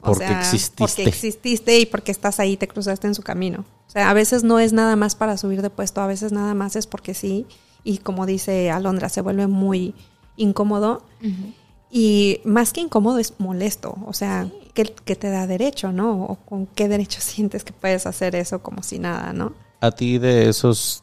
[0.00, 0.76] O Porque exististe.
[0.78, 3.64] Porque exististe y porque estás ahí, te cruzaste en su camino.
[3.88, 6.54] O sea, a veces no es nada más para subir de puesto, a veces nada
[6.54, 7.46] más es porque sí.
[7.84, 9.94] Y como dice Alondra, se vuelve muy
[10.36, 11.02] incómodo.
[11.90, 13.96] Y más que incómodo es molesto.
[14.06, 16.24] O sea, que, que te da derecho, ¿no?
[16.24, 19.52] O con qué derecho sientes que puedes hacer eso como si nada, ¿no?
[19.80, 21.02] A ti de esos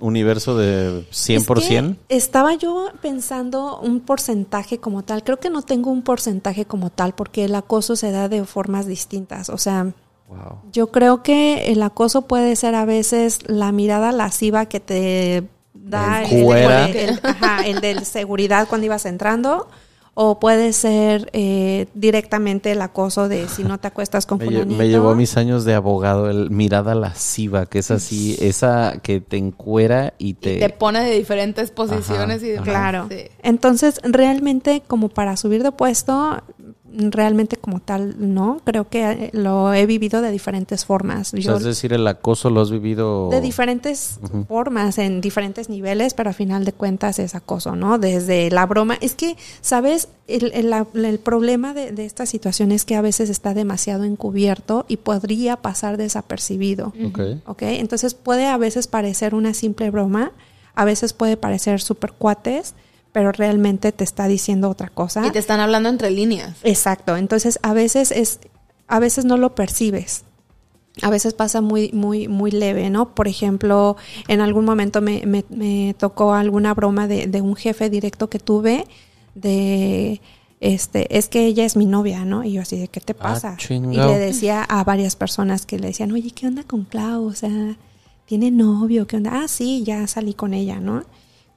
[0.00, 1.90] universo de 100%.
[1.90, 5.22] Es que estaba yo pensando un porcentaje como tal.
[5.22, 8.86] Creo que no tengo un porcentaje como tal porque el acoso se da de formas
[8.86, 9.48] distintas.
[9.50, 9.92] O sea,
[10.28, 10.60] Wow.
[10.72, 15.42] yo creo que el acoso puede ser a veces la mirada lasciva que te
[15.74, 16.30] da el-
[16.96, 19.68] el- ajá, el de seguridad cuando ibas entrando.
[20.14, 24.88] O puede ser eh, directamente el acoso de si no te acuestas con Me, me
[24.88, 30.14] llevó mis años de abogado, el mirada lasciva, que es así, esa que te encuera
[30.18, 30.56] y te...
[30.56, 32.58] y te pone de diferentes posiciones Ajá, y de.
[32.60, 33.06] Claro.
[33.08, 33.28] Sí.
[33.42, 36.42] Entonces, realmente como para subir de puesto,
[36.92, 38.60] realmente como tal, no.
[38.64, 41.32] Creo que eh, lo he vivido de diferentes formas.
[41.32, 43.28] Yo- es decir, el acoso lo has vivido...
[43.30, 47.98] de diferentes formas, en diferentes niveles, pero a final de cuentas es acoso, ¿no?
[47.98, 48.96] Desde la broma.
[49.00, 50.08] Es que, ¿sabes?
[50.26, 54.96] El, el- problema de, de esta situación es que a veces está demasiado encubierto y
[54.98, 56.92] podría pasar desapercibido.
[57.06, 57.20] Ok.
[57.46, 57.62] ¿ok?
[57.62, 60.32] Entonces puede a veces parecer una simple broma,
[60.74, 62.74] a veces puede parecer super cuates,
[63.12, 65.26] pero realmente te está diciendo otra cosa.
[65.26, 66.56] Y te están hablando entre líneas.
[66.62, 68.40] Exacto, entonces a veces es,
[68.88, 70.24] a veces no lo percibes.
[71.02, 73.14] a veces pasa muy, muy, muy leve, ¿no?
[73.14, 73.96] Por ejemplo,
[74.28, 78.38] en algún momento me, me, me tocó alguna broma de, de un jefe directo que
[78.38, 78.86] tuve
[79.34, 80.20] de
[80.60, 82.44] este, es que ella es mi novia, ¿no?
[82.44, 83.56] Y yo así de, ¿qué te Ah, pasa?
[83.70, 87.24] y le decía a varias personas que le decían, oye, ¿qué onda con Clau?
[87.24, 87.76] O sea,
[88.26, 89.06] ¿tiene novio?
[89.06, 89.30] ¿Qué onda?
[89.44, 91.04] Ah, sí, ya salí con ella, ¿no?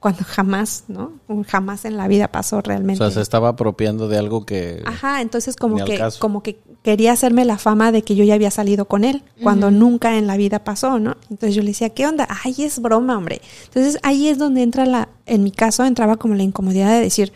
[0.04, 1.12] Cuando jamás, ¿no?
[1.48, 2.98] Jamás en la vida pasó O realmente.
[2.98, 4.82] sea, se estaba apropiando de algo que...
[4.84, 8.50] Ajá, entonces como que, como que quería hacerme la fama de que yo ya había
[8.50, 11.16] salido con él, cuando nunca en la vida pasó, ¿no?
[11.30, 12.28] Entonces yo le decía, ¿qué onda?
[12.44, 13.40] Ay, es broma, hombre.
[13.64, 17.32] Entonces ahí es donde entra la, en mi caso entraba como la incomodidad de decir,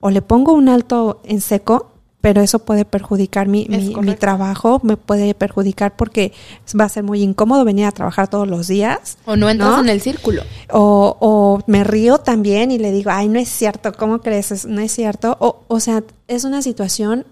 [0.00, 1.92] o le pongo un alto en seco,
[2.28, 6.34] pero eso puede perjudicar mi, mi, trabajo, me puede perjudicar porque
[6.78, 9.16] va a ser muy incómodo venir a trabajar todos los días.
[9.24, 9.80] O no entras ¿No?
[9.80, 10.42] en el círculo.
[10.70, 14.52] O, o me río también y le digo, ay, no es cierto, ¿cómo crees?
[14.52, 15.38] Es- No es cierto.
[15.40, 17.24] O, o sea, es una situación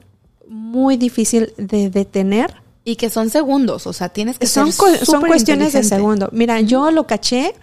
[0.49, 2.55] muy difícil de detener.
[2.83, 6.31] Y que son segundos, o sea, tienes que Son, ser son cuestiones de segundo.
[6.33, 7.55] Mira, yo lo caché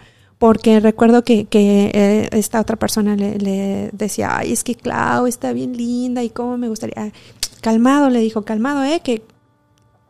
[0.44, 5.26] porque recuerdo que, que eh, esta otra persona le, le decía, ay, es que Clau
[5.26, 6.92] está bien linda y cómo me gustaría.
[6.98, 7.12] Ay,
[7.62, 9.00] Calmado, le dijo, calmado, ¿eh?
[9.02, 9.22] Que...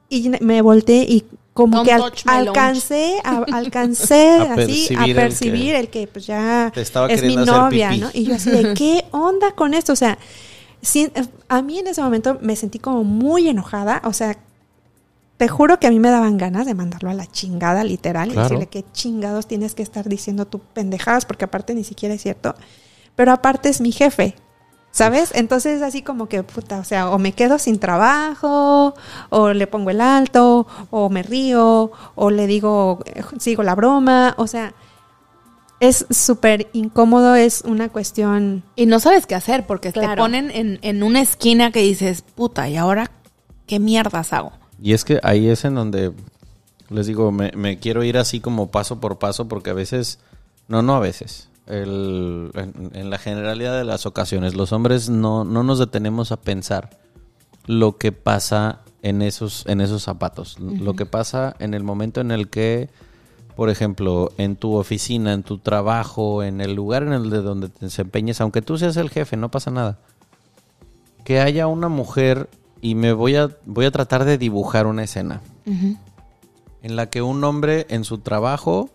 [0.09, 1.93] Y me volteé y como Don't que
[2.29, 6.73] al- alcancé, a- alcancé A así percibir a el que- percibir el que, pues ya
[6.75, 7.93] estaba es mi novia.
[7.97, 8.11] ¿no?
[8.13, 9.93] Y yo así de, ¿qué onda con esto?
[9.93, 10.19] O sea,
[11.49, 14.37] a mí en ese momento me sentí como muy enojada, o sea,
[15.37, 18.41] te juro que a mí me daban ganas de mandarlo a la chingada, literal, Claro.
[18.41, 22.23] y decirle qué chingados tienes que estar diciendo tú pendejadas, porque aparte ni siquiera es
[22.23, 22.55] cierto.
[23.17, 24.37] Pero aparte es mi jefe,
[24.93, 25.33] ¿sabes?
[25.35, 28.95] Entonces así como que, puta, o sea, o me quedo sin trabajo,
[29.31, 33.01] o le pongo el alto, o me río, o le digo,
[33.39, 34.73] sigo la broma, o sea,
[35.81, 38.63] es súper incómodo, es una cuestión...
[38.77, 42.69] Y no sabes qué hacer porque te ponen en, en una esquina que dices, puta,
[42.69, 43.11] ¿y ahora
[43.67, 44.53] qué mierdas hago?
[44.83, 46.13] Y es que ahí es en donde
[46.91, 50.19] les digo, me, me quiero ir así como paso por paso porque a veces,
[50.69, 55.45] no, no a veces, el- en, en la generalidad de las ocasiones, los hombres no,
[55.45, 56.91] no nos detenemos a pensar
[57.67, 62.31] lo que pasa en esos, en esos zapatos, lo que pasa en el momento en
[62.31, 62.91] el que,
[63.57, 67.69] por ejemplo, en tu oficina, en tu trabajo, en el lugar en el de donde
[67.71, 69.99] te desempeñes, aunque tú seas el jefe, no pasa nada.
[71.25, 72.49] Que haya una mujer
[72.85, 75.41] y me voy a voy a tratar de dibujar una escena.
[75.65, 78.91] En la que un hombre en su trabajo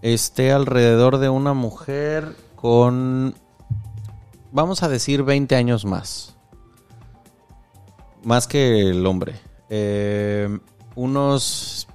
[0.00, 3.34] esté alrededor de una mujer con
[4.52, 6.36] vamos a decir 20 años más.
[8.22, 9.40] Más que el hombre.
[9.70, 10.56] Eh,
[10.94, 11.88] unos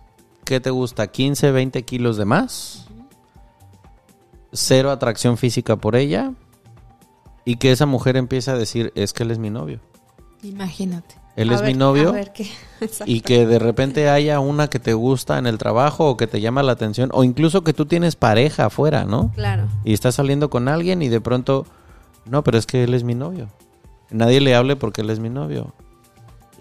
[0.44, 1.08] ¿qué te gusta?
[1.08, 2.88] 15, 20 kilos de más.
[4.52, 6.34] Cero atracción física por ella.
[7.46, 9.80] Y que esa mujer empiece a decir es que él es mi novio
[10.44, 11.16] Imagínate.
[11.36, 12.50] él A es ver, mi novio a ver qué-
[12.82, 13.12] exacto.
[13.12, 16.42] y que de repente haya una que te gusta en el trabajo o que te
[16.42, 19.32] llama la atención o incluso que tú tienes pareja afuera, ¿no?
[19.36, 19.68] Claro.
[19.84, 21.66] Y estás saliendo con alguien y de pronto,
[22.26, 23.50] no, pero es que él es mi novio.
[24.12, 25.74] Nadie le hable porque él es mi novio.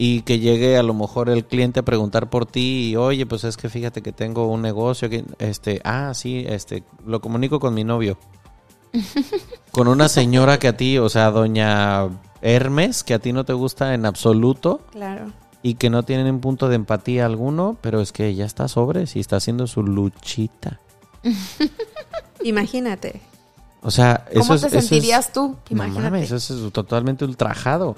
[0.01, 3.43] Y que llegue a lo mejor el cliente a preguntar por ti y, oye, pues
[3.43, 7.75] es que fíjate que tengo un negocio que, este, ah, sí, este, lo comunico con
[7.75, 8.17] mi novio.
[9.73, 12.09] con una señora que a ti, o sea, doña
[12.43, 15.33] Hermes, que a ti no te gusta en absoluto Claro.
[15.63, 19.07] y que no tienen un punto de empatía alguno, pero es que ella está sobre
[19.07, 20.81] si está haciendo su luchita.
[22.43, 23.21] Imagínate.
[23.83, 25.49] O sea, ¿Cómo eso te es- sentirías tú?
[25.49, 26.03] No Imagínate.
[26.03, 27.97] mames, eso es totalmente ultrajado.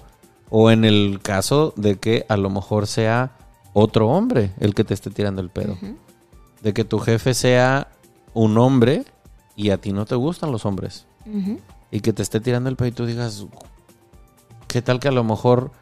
[0.51, 3.33] O en el caso de que a lo mejor sea
[3.73, 5.79] otro hombre el que te esté tirando el pedo.
[6.61, 7.89] De que tu jefe sea
[8.35, 9.05] un hombre
[9.55, 11.07] y a ti no te gustan los hombres.
[11.93, 13.47] Y que te esté tirando el pedo y tú digas,
[14.71, 15.73] ¿qué tal que a lo mejor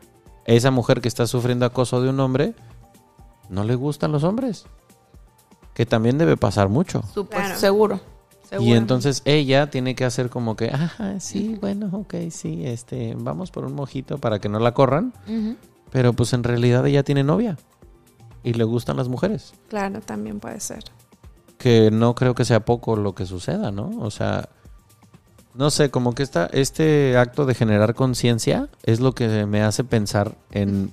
[0.46, 2.54] esa mujer que está sufriendo acoso de un hombre
[3.50, 4.64] no le gustan los hombres?
[5.74, 7.02] Que también debe pasar mucho.
[7.30, 7.56] Claro.
[7.56, 8.00] seguro.
[8.58, 13.50] Y entonces ella tiene que hacer como que, ajá, sí, bueno, ok, sí, este, vamos
[13.50, 15.12] por un mojito para que no la corran.
[15.90, 17.58] Pero pues en realidad ella tiene novia
[18.42, 19.52] y le gustan las mujeres.
[19.68, 20.84] Claro, también puede ser.
[21.58, 23.90] Que no creo que sea poco lo que suceda, ¿no?
[23.98, 24.48] O sea,
[25.58, 29.82] no sé, como que esta, este acto de generar conciencia es lo que me hace
[29.82, 30.92] pensar en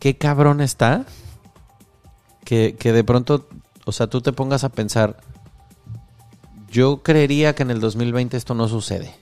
[0.00, 1.06] qué cabrón está
[2.44, 3.46] que, que de pronto,
[3.84, 5.18] o sea, tú te pongas a pensar,
[6.68, 9.14] yo creería que en el 2020 esto no sucede.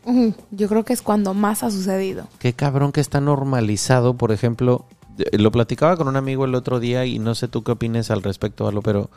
[0.50, 2.26] Yo creo que es cuando más ha sucedido.
[2.38, 4.86] Qué cabrón que está normalizado, por ejemplo,
[5.32, 8.22] lo platicaba con un amigo el otro día y no sé tú qué opines al
[8.22, 9.10] respecto, Alo, pero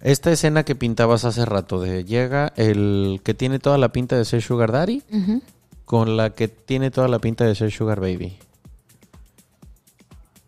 [0.00, 4.24] esta escena que pintabas hace rato de llega el que tiene toda la pinta de
[4.24, 5.02] ser Sugar Daddy
[5.84, 8.36] con la que tiene toda la pinta de ser Sugar Baby.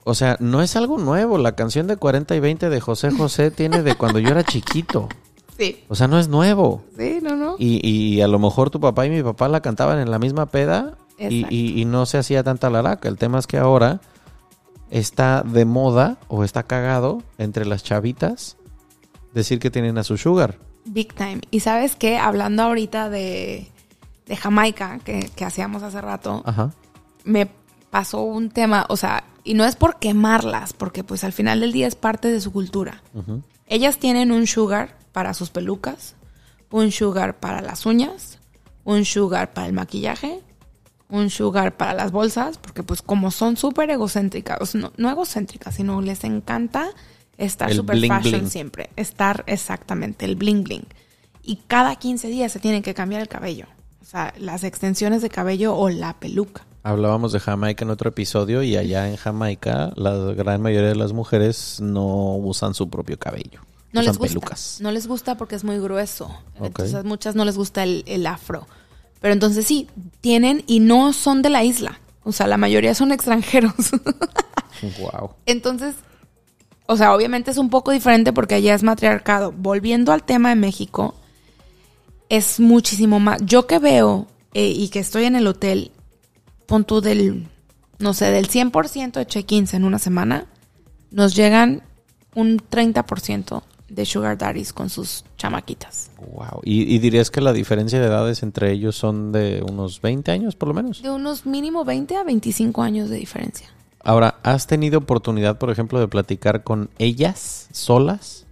[0.05, 1.39] O sea, no es algo nuevo.
[1.39, 5.09] La canción de 40 y 20 de José José tiene de cuando yo era chiquito.
[5.59, 5.85] Sí.
[5.89, 6.83] O sea, no es nuevo.
[6.99, 7.57] Sí, no, no.
[7.59, 10.47] Y, y a lo mejor tu papá y mi papá la cantaban en la misma
[10.47, 13.09] peda y, y- y no se hacía tanta laraca.
[13.09, 14.01] El tema es que ahora
[14.91, 18.57] está de moda o está cagado entre las chavitas
[19.35, 20.59] decir que tienen a su sugar.
[20.85, 21.41] Big time.
[21.51, 23.69] Y sabes qué, hablando ahorita de,
[24.27, 26.73] de Jamaica, que, que hacíamos hace rato, Ajá.
[27.25, 27.49] me
[27.91, 31.73] pasó un tema, o sea, y no es por quemarlas, porque pues al final del
[31.73, 33.03] día es parte de su cultura.
[33.67, 36.15] Ellas tienen un sugar para sus pelucas,
[36.71, 38.39] un sugar para las uñas,
[38.85, 40.41] un sugar para el maquillaje,
[41.09, 46.01] un sugar para las bolsas, porque pues como son súper egocéntricas, no, no egocéntricas, sino
[46.01, 46.89] les encanta
[47.41, 48.51] estar El bling fashion bling.
[48.51, 50.85] siempre, estar exactamente, el bling bling.
[51.43, 53.67] Y cada 15 días se tienen que cambiar el cabello,
[54.01, 56.67] o sea, las extensiones de cabello o la peluca.
[56.83, 61.13] Hablábamos de Jamaica en otro episodio y allá en Jamaica la gran mayoría de las
[61.13, 63.61] mujeres no usan su propio cabello.
[63.93, 64.29] No usan les gusta.
[64.29, 64.79] pelucas.
[64.81, 66.31] No les gusta porque es muy grueso.
[66.61, 68.67] Entonces muchas no les gusta el, el afro.
[69.21, 69.89] Pero entonces sí,
[70.23, 72.01] tienen y no son de la isla.
[72.23, 73.75] O sea, la mayoría son extranjeros.
[74.99, 75.33] Wow.
[75.45, 75.95] entonces,
[76.91, 79.53] o sea, obviamente es un poco diferente porque allá es matriarcado.
[79.53, 81.15] Volviendo al tema de México,
[82.29, 83.41] es muchísimo más.
[83.47, 85.93] Yo que veo eh, y que estoy en el hotel,
[86.67, 87.47] pon tú del,
[88.01, 90.47] no sé, del 100% de check-ins en una semana,
[91.13, 91.85] nos llegan
[92.35, 96.11] un 30% de sugar daddies con sus chamaquitas.
[96.19, 96.61] Wow.
[96.65, 100.57] ¿Y, y dirías que la diferencia de edades entre ellos son de unos 20 años
[100.57, 101.03] por lo menos?
[101.03, 103.69] De unos mínimo 20 a 25 años de diferencia.
[104.03, 108.47] Ahora, ¿has tenido oportunidad, por ejemplo, de platicar con ellas solas?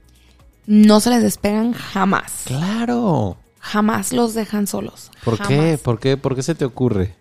[0.67, 2.43] No se les despegan jamás.
[2.45, 3.39] Claro.
[3.59, 5.11] Jamás los dejan solos.
[5.25, 5.79] ¿Por qué?
[5.83, 6.17] ¿Por qué?
[6.17, 7.17] ¿Por qué se te ocurre?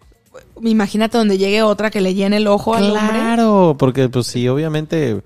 [0.62, 3.18] Imagínate donde llegue otra que le llene el ojo al hombre.
[3.18, 5.22] Claro, porque pues sí, obviamente,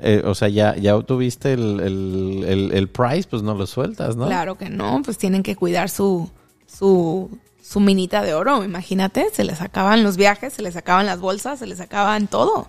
[0.00, 4.16] eh, o sea, ya, ya obtuviste el, el, el, el price, pues no lo sueltas,
[4.16, 4.26] ¿no?
[4.26, 6.30] Claro que no, pues tienen que cuidar su,
[6.66, 7.30] su,
[7.70, 8.64] su minita de oro.
[8.64, 12.66] Imagínate, se les acaban los viajes, se les acaban las bolsas, se les acaban todo.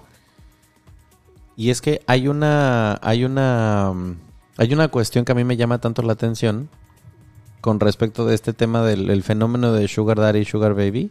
[1.56, 3.94] Y es que hay una, hay una,
[4.58, 6.70] hay una cuestión que a mí me llama tanto la atención
[7.62, 11.10] con respecto de este tema del el fenómeno de Sugar Daddy y Sugar Baby.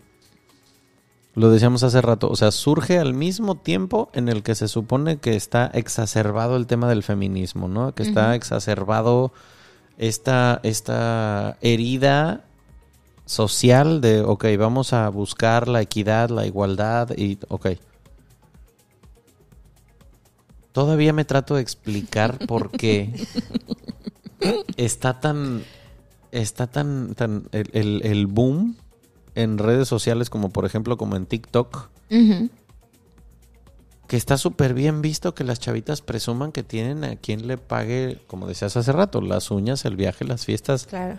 [1.35, 5.16] Lo decíamos hace rato, o sea, surge al mismo tiempo en el que se supone
[5.16, 7.92] que está exacerbado el tema del feminismo, ¿no?
[7.92, 9.33] Que está exacerbado
[9.98, 12.44] esta, esta herida
[13.30, 17.68] social de, ok, vamos a buscar la equidad, la igualdad y, ok.
[20.72, 23.12] Todavía me trato de explicar por qué
[24.76, 25.62] está tan,
[26.32, 28.76] está tan, tan, el, el- el boom
[29.34, 31.88] en redes sociales como por ejemplo como en TikTok,
[34.08, 38.18] que está súper bien visto que las chavitas presuman que tienen a quien le pague,
[38.26, 40.86] como decías hace rato, las uñas, el viaje, las fiestas.
[40.86, 41.18] Claro.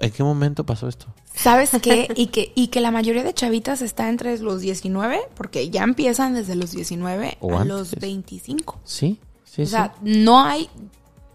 [0.00, 1.06] ¿En qué momento pasó esto?
[1.34, 2.08] ¿Sabes qué?
[2.16, 6.34] Y que, y que la mayoría de chavitas está entre los 19, porque ya empiezan
[6.34, 7.68] desde los 19 O a antes.
[7.68, 8.80] los 25.
[8.84, 9.70] Sí, sí, O sí.
[9.70, 10.68] sea, no hay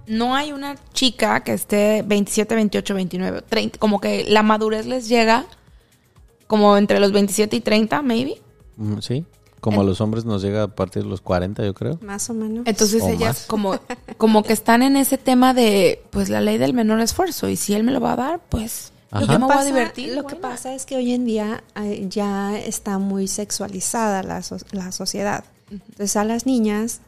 [0.08, 5.08] no hay una chica que esté 27, 28, 29, 30, como que la madurez les
[5.08, 5.45] llega
[6.45, 8.39] como entre los 27 y 30, maybe.
[8.78, 9.25] Mm, Sí,
[9.65, 11.97] como a los hombres nos llega a partir de los 40, yo creo.
[12.01, 12.65] Más o menos.
[12.67, 13.45] Entonces O ellas más.
[13.47, 13.78] como
[14.17, 17.73] como que están en ese tema de pues la ley del menor esfuerzo y si
[17.73, 19.25] él me lo va a dar, pues Ajá.
[19.25, 20.13] yo me voy a Pasa- divertir.
[20.15, 24.58] Lo que pasa es que hoy en día eh, ya está muy sexualizada la, so-
[24.71, 25.43] la sociedad.
[25.71, 27.01] Entonces a las niñas,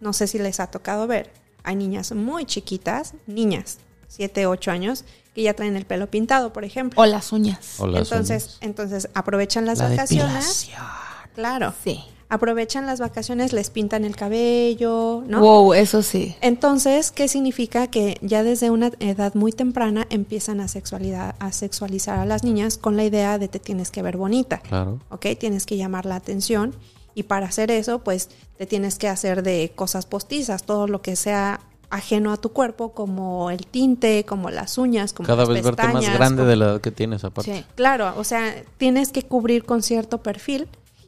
[0.00, 1.30] no sé si les ha tocado ver,
[1.64, 6.64] hay niñas muy chiquitas, niñas, 7, 8 años, que ya traen el pelo pintado, por
[6.64, 7.02] ejemplo.
[7.02, 7.74] o las uñas.
[7.80, 8.58] O las entonces, uñas.
[8.62, 10.26] entonces aprovechan las La vacaciones.
[10.32, 11.05] depilación.
[11.36, 11.72] Claro.
[11.84, 12.00] Sí.
[12.28, 15.38] Aprovechan las vacaciones, les pintan el cabello, ¿no?
[15.40, 16.34] Wow, eso sí.
[16.40, 17.86] Entonces, ¿qué significa?
[17.86, 22.78] Que ya desde una edad muy temprana empiezan a, sexualidad, a sexualizar a las niñas
[22.78, 24.98] con la idea de te tienes que ver bonita, Claro.
[25.10, 25.26] ¿ok?
[25.38, 26.74] Tienes que llamar la atención
[27.14, 28.28] y para hacer eso, pues
[28.58, 31.60] te tienes que hacer de cosas postizas, todo lo que sea
[31.90, 35.82] ajeno a tu cuerpo, como el tinte, como las uñas, como Cada las vez verte
[35.84, 37.58] más pestañas, grande como- de la edad que tienes aparte.
[37.58, 37.64] Sí.
[37.76, 40.66] Claro, o sea, tienes que cubrir con cierto perfil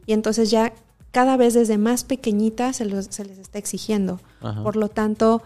[0.09, 0.73] y entonces ya
[1.13, 4.19] cada vez desde más pequeñita se, los- se les está exigiendo.
[4.41, 4.63] Ajá.
[4.65, 5.43] Por lo tanto,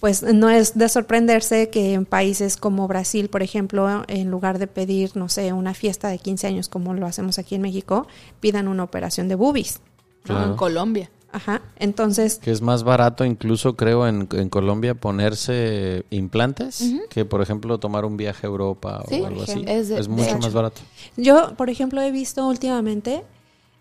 [0.00, 4.66] pues no es de sorprenderse que en países como Brasil, por ejemplo, en lugar de
[4.66, 8.06] pedir, no sé, una fiesta de 15 años como lo hacemos aquí en México,
[8.40, 9.80] pidan una operación de boobies.
[10.28, 11.10] En Colombia.
[11.32, 11.62] Ajá.
[11.78, 17.78] Entonces, Que es más barato incluso creo en, en Colombia ponerse implantes que por ejemplo
[17.78, 19.64] tomar un viaje a Europa Sí, o algo así.
[19.66, 20.80] es de- Es mucho más barato.
[21.16, 23.24] yo, por ejemplo, he visto últimamente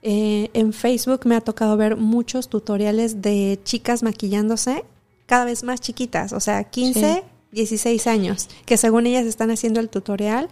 [0.03, 4.83] eh, en Facebook me ha tocado ver muchos tutoriales de chicas maquillándose
[5.25, 7.21] cada vez más chiquitas, o sea, 15, Sí.
[7.53, 10.49] 16 años, que según ellas están haciendo el tutorial,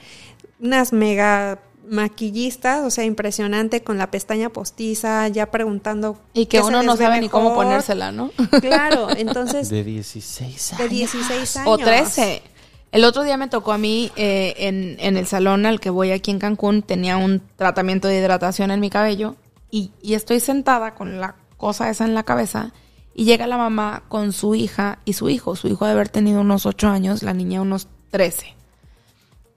[0.59, 6.83] unas mega maquillistas, o sea, impresionante con la pestaña postiza, ya preguntando Y que uno
[6.83, 8.31] no sabe ni cómo ponérsela, ¿no?
[8.61, 10.89] Claro, entonces De 16 de años.
[10.89, 11.67] 16 años.
[11.67, 12.43] O 13.
[12.91, 16.11] El otro día me tocó a mí eh, en, en el salón al que voy
[16.11, 19.35] aquí en Cancún, tenía un tratamiento de hidratación en mi cabello
[19.69, 22.73] y, y estoy sentada con la cosa esa en la cabeza
[23.13, 25.55] y llega la mamá con su hija y su hijo.
[25.55, 28.55] Su hijo de haber tenido unos 8 años, la niña unos 13.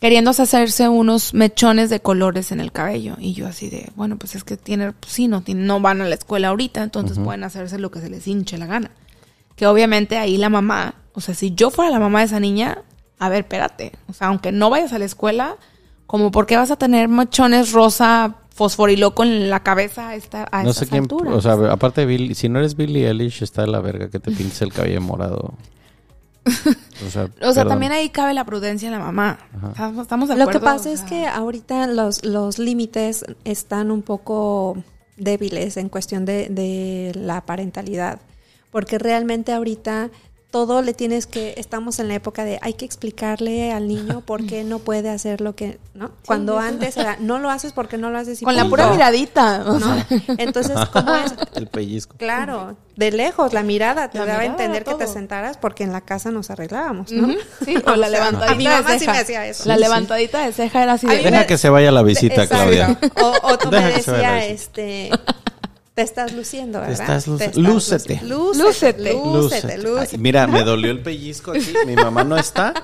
[0.01, 3.17] Queriéndose hacerse unos mechones de colores en el cabello.
[3.19, 6.09] Y yo así de, bueno, pues es que tiene, pues sí, no, no van a
[6.09, 8.91] la escuela ahorita, entonces pueden hacerse lo que se les hinche la gana
[9.57, 12.79] que obviamente ahí la mamá, o sea, si yo fuera la mamá de esa niña,
[13.19, 15.57] a ver, espérate, o sea, aunque no vayas a la escuela,
[16.07, 20.63] como por qué vas a tener machones rosa fosforiloco en la cabeza a, esta, a
[20.63, 21.35] No estas sé quién, alturas?
[21.35, 24.21] o sea, aparte de Billy, si no eres Billie Eilish, está de la verga que
[24.21, 25.55] te pintes el cabello morado.
[27.07, 27.69] O sea, O sea, perdón.
[27.69, 29.39] también ahí cabe la prudencia de la mamá.
[29.71, 30.61] Estamos- Estamos de Lo acuerdo.
[30.61, 34.77] que pasa O es que ahorita los, los límites están un poco
[35.17, 38.21] débiles en cuestión de, de la parentalidad,
[38.71, 40.11] porque realmente ahorita
[40.55, 44.47] todo le tienes que, estamos en la época de hay que explicarle al niño por
[44.47, 46.13] qué no puede hacer lo que, ¿no?
[46.25, 48.91] Cuando antes era, no lo haces porque no lo haces y Con la punto", pura
[48.93, 49.59] miradita.
[49.65, 49.81] ¿no?
[50.39, 51.35] Entonces, ¿cómo es?
[51.57, 52.17] El pellizco.
[52.19, 55.91] Claro, de lejos, la mirada te La daba a entender que te sentaras porque en
[55.91, 57.27] la casa nos arreglábamos, ¿no?
[57.27, 59.13] ujú, sí, o la levantadita a mi de mamá sí ceja.
[59.13, 59.65] me hacía eso.
[59.67, 59.85] La Sí, sí.
[59.89, 61.17] levantadita de ceja era así de...
[61.19, 62.55] Deja que se vaya la visita, Exacto.
[62.71, 62.97] Claudia.
[63.21, 64.45] O, o tú Deja me visita.
[64.45, 65.11] este,
[65.95, 66.93] te estás luciendo, ¿verdad?
[67.01, 67.31] estás Te
[67.61, 68.21] lúcete.
[68.21, 69.15] luci- Lúcete, Lúcete.
[69.15, 70.19] lúcete, Ay, lúcete.
[70.19, 71.73] mira, me dolió el pellizco aquí.
[71.87, 72.75] Mi mamá no está.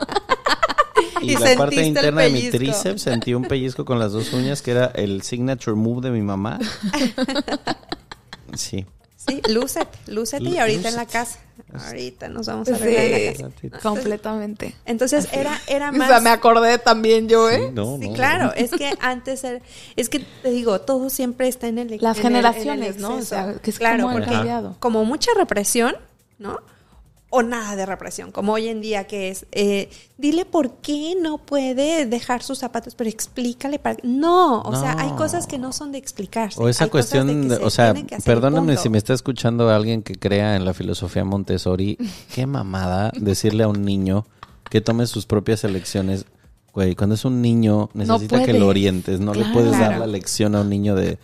[1.22, 4.62] Y, Y la parte interna de mi tríceps sentí un pellizco con las dos uñas,
[4.62, 6.58] que era el signature move de mi mamá.
[8.54, 8.86] Sí.
[9.30, 11.38] Sí, lúcete, lúcete y ahorita en la casa.
[11.72, 13.80] Ahorita nos vamos a arreglar en la casa.
[13.82, 14.74] completamente.
[14.86, 16.08] Entonces era, era O más...
[16.08, 17.70] sea, me acordé también yo, ¿eh?
[17.72, 18.52] No, Sí, no, claro, no.
[18.54, 19.60] es que antes era,
[19.96, 22.96] es que te digo, todo siempre está en el Las en el- en el generaciones,
[22.98, 23.14] ¿no?
[23.16, 24.76] O sea, que es claro, como porque cambiado.
[24.80, 25.94] como mucha represión,
[26.38, 26.58] ¿no?
[27.32, 31.38] O nada de represión, como hoy en día que es, eh, dile por qué no
[31.38, 33.98] puede dejar sus zapatos, pero explícale para...
[34.02, 36.60] No, o sea, hay cosas que no son de explicarse.
[36.60, 40.16] O esa hay cuestión, de- se o sea, perdóname si me está escuchando alguien que
[40.16, 41.96] crea en la filosofía Montessori.
[42.34, 44.26] Qué mamada decirle a un niño
[44.68, 46.24] que tome sus propias elecciones.
[46.74, 49.20] Güey, cuando es un niño necesita que lo orientes.
[49.20, 51.18] No le puedes dar la lección a un niño de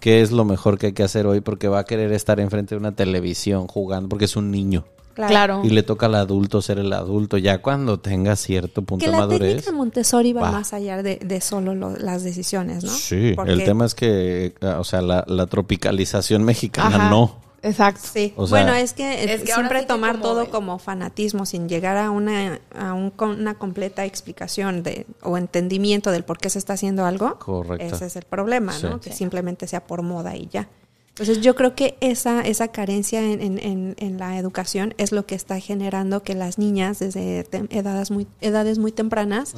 [0.00, 2.74] qué es lo mejor que hay que hacer hoy porque va a querer estar enfrente
[2.74, 4.84] de una televisión jugando porque es un niño.
[5.14, 5.60] Claro.
[5.64, 7.36] Y le toca al adulto ser el adulto.
[7.36, 9.56] Ya cuando tenga cierto punto Que de la madurez.
[9.56, 10.52] técnica Montessori va va.
[10.52, 12.90] más allá de, de solo lo- las decisiones, ¿no?
[12.90, 17.10] Sí, Porque- el tema es que, eh, o sea, la, la tropicalización mexicana Ajá.
[17.10, 17.36] no.
[17.62, 18.00] Exacto.
[18.12, 20.78] Sí, O sea- bueno, es que, Es que siempre sí que tomar como todo como
[20.78, 26.24] fanatismo sin llegar a una a un- con una completa explicación de o entendimiento del
[26.24, 27.38] por qué se está haciendo algo.
[27.38, 27.94] Correcto.
[27.96, 28.94] Ese es el problema, ¿no?
[28.94, 29.10] Sí.
[29.10, 30.68] Que simplemente sea por moda y ya.
[31.10, 35.26] Entonces yo creo que esa esa carencia en, en- en- en la educación es lo
[35.26, 39.54] que está generando que las niñas desde tem- edades muy edades muy tempranas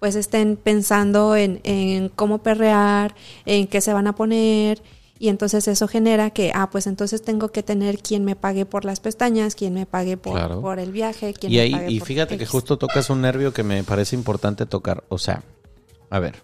[0.00, 3.14] pues estén pensando en, en cómo perrear,
[3.46, 4.82] en qué se van a poner,
[5.18, 8.84] y entonces eso genera que, ah, pues entonces tengo que tener quien me pague por
[8.84, 10.60] las pestañas, quien me pague por, Claro.
[10.60, 13.20] por el viaje, quien Y me ahí, pague y por fíjate que justo tocas un
[13.20, 15.04] nervio que me parece importante tocar.
[15.08, 15.42] O sea,
[16.10, 16.42] a ver,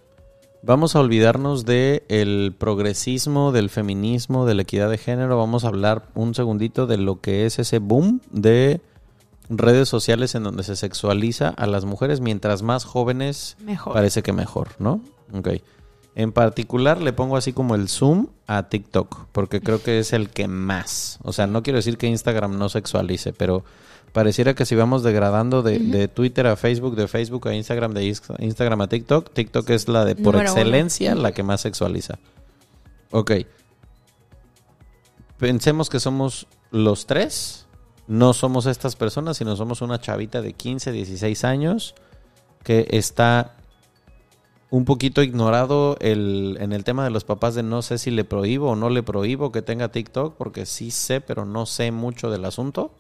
[0.62, 5.37] vamos a olvidarnos de el progresismo, del feminismo, de la equidad de género.
[5.37, 8.81] Vamos a hablar un segundito de lo que es ese boom de
[9.49, 12.21] redes sociales en donde se sexualiza a las mujeres.
[12.21, 13.95] Mientras más jóvenes, Mejor.
[13.95, 15.01] parece que mejor, ¿no?
[15.35, 15.49] Ok.
[16.15, 20.29] En particular le pongo así como el zoom a TikTok, porque creo que es el
[20.31, 21.19] que más.
[21.23, 23.65] O sea, no quiero decir que Instagram no sexualice, pero
[24.13, 28.05] pareciera que si vamos degradando de, de Twitter a Facebook, de Facebook a Instagram, de
[28.41, 30.61] Instagram a TikTok, TikTok es la de por Número uno.
[30.61, 32.19] excelencia la que más sexualiza.
[33.13, 33.33] Ok.
[35.39, 37.67] Pensemos que somos los tres.
[38.09, 41.95] No somos estas personas, sino somos una chavita de 15, 16 años
[42.65, 43.55] que está
[44.71, 48.25] un poquito ignorado el, en el tema de los papás de no sé si le
[48.25, 52.31] prohíbo o no le prohíbo que tenga TikTok, porque sí sé, pero no sé mucho
[52.31, 52.93] del asunto,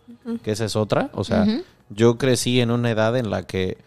[0.42, 1.10] que esa es otra.
[1.14, 1.46] O sea,
[1.88, 3.78] yo crecí en una edad en la que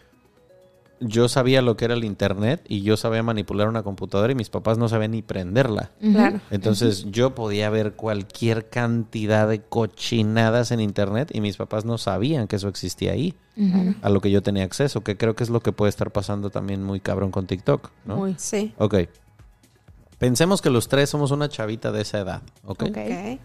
[1.05, 4.49] yo sabía lo que era el Internet y yo sabía manipular una computadora y mis
[4.49, 5.91] papás no sabían ni prenderla.
[5.99, 6.39] Claro.
[6.51, 12.47] Entonces yo podía ver cualquier cantidad de cochinadas en Internet y mis papás no sabían
[12.47, 13.35] que eso existía ahí,
[14.01, 16.49] a lo que yo tenía acceso, que creo que es lo que puede estar pasando
[16.49, 18.17] también muy cabrón con TikTok, ¿no?
[18.17, 18.35] Muy.
[18.37, 18.73] Sí.
[18.77, 18.95] Ok.
[20.17, 22.83] Pensemos que los tres somos una chavita de esa edad, ¿ok?
[22.83, 22.97] Ok.
[22.97, 23.39] Ok.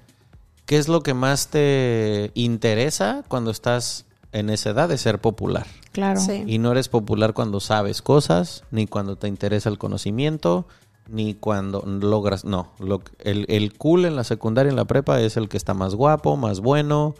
[0.64, 5.66] ¿Qué es lo que más te interesa cuando estás en esa edad de ser popular?
[5.92, 6.20] Claro.
[6.20, 6.44] Sí.
[6.46, 10.66] Y no eres popular cuando sabes cosas, ni cuando te interesa el conocimiento,
[11.08, 12.44] ni cuando logras...
[12.44, 15.56] No, lo, el, el cool en la secundaria y en la prepa es el que
[15.56, 17.14] está más guapo, más bueno,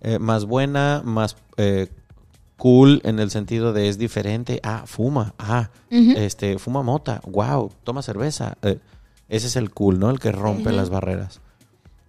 [0.00, 1.88] eh, más buena, más eh,
[2.56, 4.60] cool en el sentido de es diferente.
[4.62, 5.34] Ah, fuma.
[5.38, 7.20] Ah, este, fuma mota.
[7.26, 8.56] Wow, toma cerveza.
[8.62, 8.78] Eh,
[9.28, 10.10] ese es el cool, ¿no?
[10.10, 11.40] El que rompe las barreras.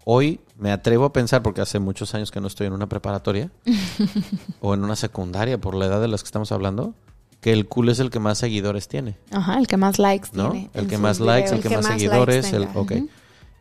[0.08, 3.50] Hoy me atrevo a pensar, porque hace muchos años que no estoy en una preparatoria
[4.62, 6.94] o en una secundaria, por la edad de las que estamos hablando,
[7.42, 10.52] que el cool es el que más seguidores tiene, Ajá, el que más likes ¿no?
[10.52, 10.70] tiene.
[10.76, 12.94] El que más likes, el que, que más, seguidores, el, ok.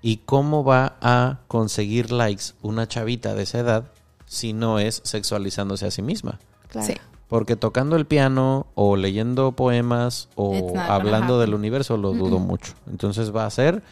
[0.03, 3.85] ¿Y cómo va a conseguir likes una chavita de esa edad
[4.27, 6.41] si no es sexualizándose a sí misma?
[6.69, 6.87] Claro.
[6.87, 6.95] Sí.
[7.27, 12.75] Porque tocando el piano o leyendo poemas o hablando del universo lo dudo mucho.
[12.87, 13.83] Entonces va a ser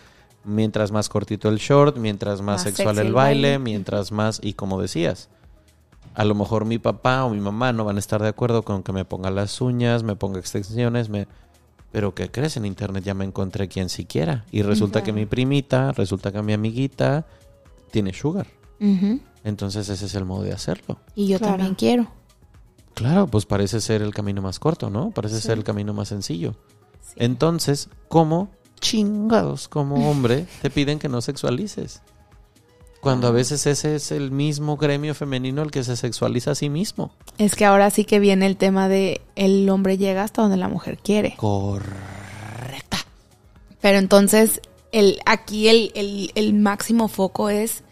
[0.44, 3.58] mientras más cortito el short, mientras más, Más sexual el baile, baile.
[3.58, 5.28] mientras más y como decías,
[6.14, 8.82] a lo mejor mi papá o mi mamá no van a estar de acuerdo con
[8.82, 11.26] que me ponga las uñas, me ponga extensiones, me
[11.90, 12.56] pero ¿qué crees?
[12.56, 16.54] En internet ya me encontré quien siquiera y resulta que mi primita, resulta que mi
[16.54, 17.26] amiguita
[17.90, 18.46] tiene sugar.
[19.44, 20.98] Entonces ese es el modo de hacerlo.
[21.14, 21.52] Y yo Claro.
[21.54, 22.06] también quiero.
[22.94, 25.10] Claro, pues parece ser el camino más corto, ¿no?
[25.10, 26.54] Parece ser el camino más sencillo.
[27.16, 28.50] Entonces, ¿cómo
[28.82, 32.02] chingados como hombre te piden que no sexualices?
[33.00, 36.68] Cuando a veces ese es el mismo gremio femenino el que se sexualiza a sí
[36.68, 37.10] mismo.
[37.38, 40.68] Es que ahora sí que viene el tema de el hombre llega hasta donde la
[40.68, 41.34] mujer quiere.
[41.36, 42.98] Correcta.
[43.80, 44.60] Pero entonces,
[44.92, 47.82] el, aquí el, el- el máximo foco es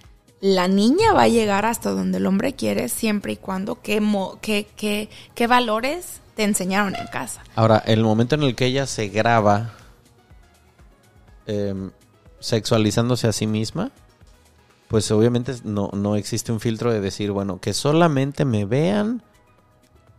[0.40, 4.38] la niña va a llegar hasta donde el hombre quiere siempre y cuando qué, mo-
[4.40, 7.42] qué, qué, qué valores te enseñaron en casa.
[7.56, 9.74] Ahora, el momento en el que ella se graba
[11.50, 11.90] em,
[12.38, 13.90] sexualizándose a sí misma,
[14.88, 19.22] pues obviamente no, no existe un filtro de decir, bueno, que solamente me vean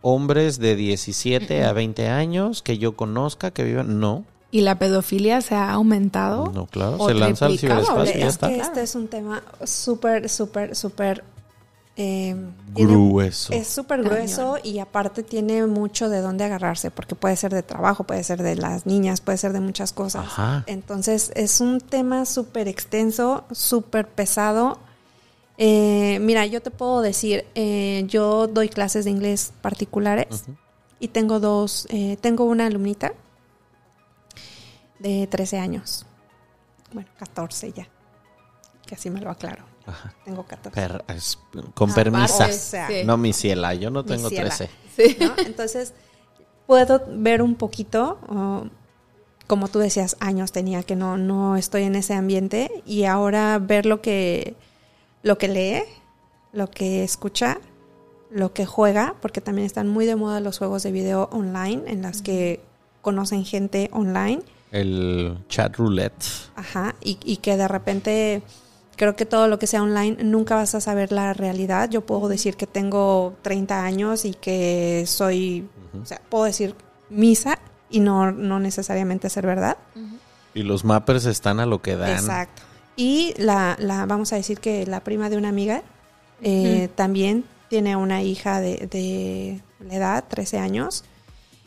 [0.02, 4.00] hombres de 17 a 20 años que yo conozca, que vivan.
[4.00, 6.52] No, Y la pedofilia se ha aumentado.
[6.54, 8.48] no, claro, se lanza al ciberespacio y ya es está.
[8.50, 11.24] que este es un tema súper, súper, súper...
[11.98, 12.36] eh,
[12.74, 13.54] tiene- Grueso.
[13.54, 18.04] Es súper grueso y aparte tiene mucho de dónde agarrarse, porque puede ser de trabajo,
[18.06, 20.26] puede ser de las niñas, puede ser de muchas cosas.
[20.26, 20.64] Ajá.
[20.68, 24.80] Entonces es un tema súper extenso, súper pesado.
[25.58, 30.46] Eh, mira, yo te puedo decir, eh, yo doy clases de inglés particulares
[31.00, 33.14] y tengo dos, eh, tengo una alumnita
[35.00, 36.06] de 13 años,
[36.94, 37.88] bueno, 14 ya,
[38.86, 40.14] que así me lo aclaro, Ajá.
[40.26, 40.80] tengo 14.
[40.80, 41.40] Per- es-
[41.74, 42.46] con Ah, permisa.
[42.48, 43.04] o sea, Sí.
[43.06, 44.50] No, mi ciela, yo no tengo ciela.
[44.56, 44.70] 13.
[45.20, 45.34] ¿no?
[45.46, 45.94] Entonces,
[46.68, 48.66] puedo ver un poquito, oh,
[49.48, 53.86] como tú decías, años tenía que no, no estoy en ese ambiente y ahora ver
[53.86, 54.56] lo que,
[55.24, 55.84] lo que lee,
[56.54, 57.58] lo que escucha,
[58.30, 62.02] lo que juega, porque también están muy de moda los juegos de video online en
[62.02, 62.62] las que
[63.02, 64.42] conocen gente online.
[64.72, 66.24] El chat roulette.
[66.56, 68.42] Ajá, y, y que de repente
[69.02, 71.90] creo que todo lo que sea online nunca vas a saber la realidad.
[71.90, 75.68] Yo puedo decir que tengo 30 años y que soy,
[76.00, 76.76] o sea, puedo decir
[77.10, 77.58] misa
[77.90, 79.76] y no, no necesariamente ser verdad.
[80.54, 82.12] Y los mappers están a lo que dan.
[82.12, 82.62] Exacto.
[82.96, 85.82] Y la, la, vamos a decir que la prima de una amiga
[86.44, 91.06] eh, también tiene una hija de, de la edad, 13 años.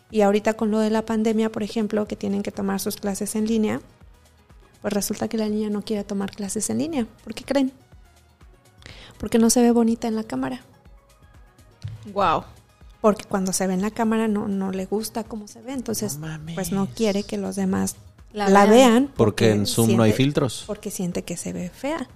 [0.09, 3.35] Y ahorita con lo de la pandemia, por ejemplo, que tienen que tomar sus clases
[3.35, 3.80] en línea,
[4.85, 7.07] pues resulta que la niña no quiere tomar clases en línea.
[7.24, 7.72] ¿Por qué creen?
[9.16, 10.61] Porque no se ve bonita en la cámara.
[12.12, 12.45] Wow.
[13.01, 15.72] Porque cuando se ve en la cámara no, no le gusta cómo se ve.
[15.72, 17.97] Entonces, No pues no quiere que los demás
[18.35, 18.72] La la, vean.
[18.91, 19.12] vean.
[19.16, 20.64] Porque en Zoom no hay filtros.
[20.66, 22.07] porque siente que se ve fea.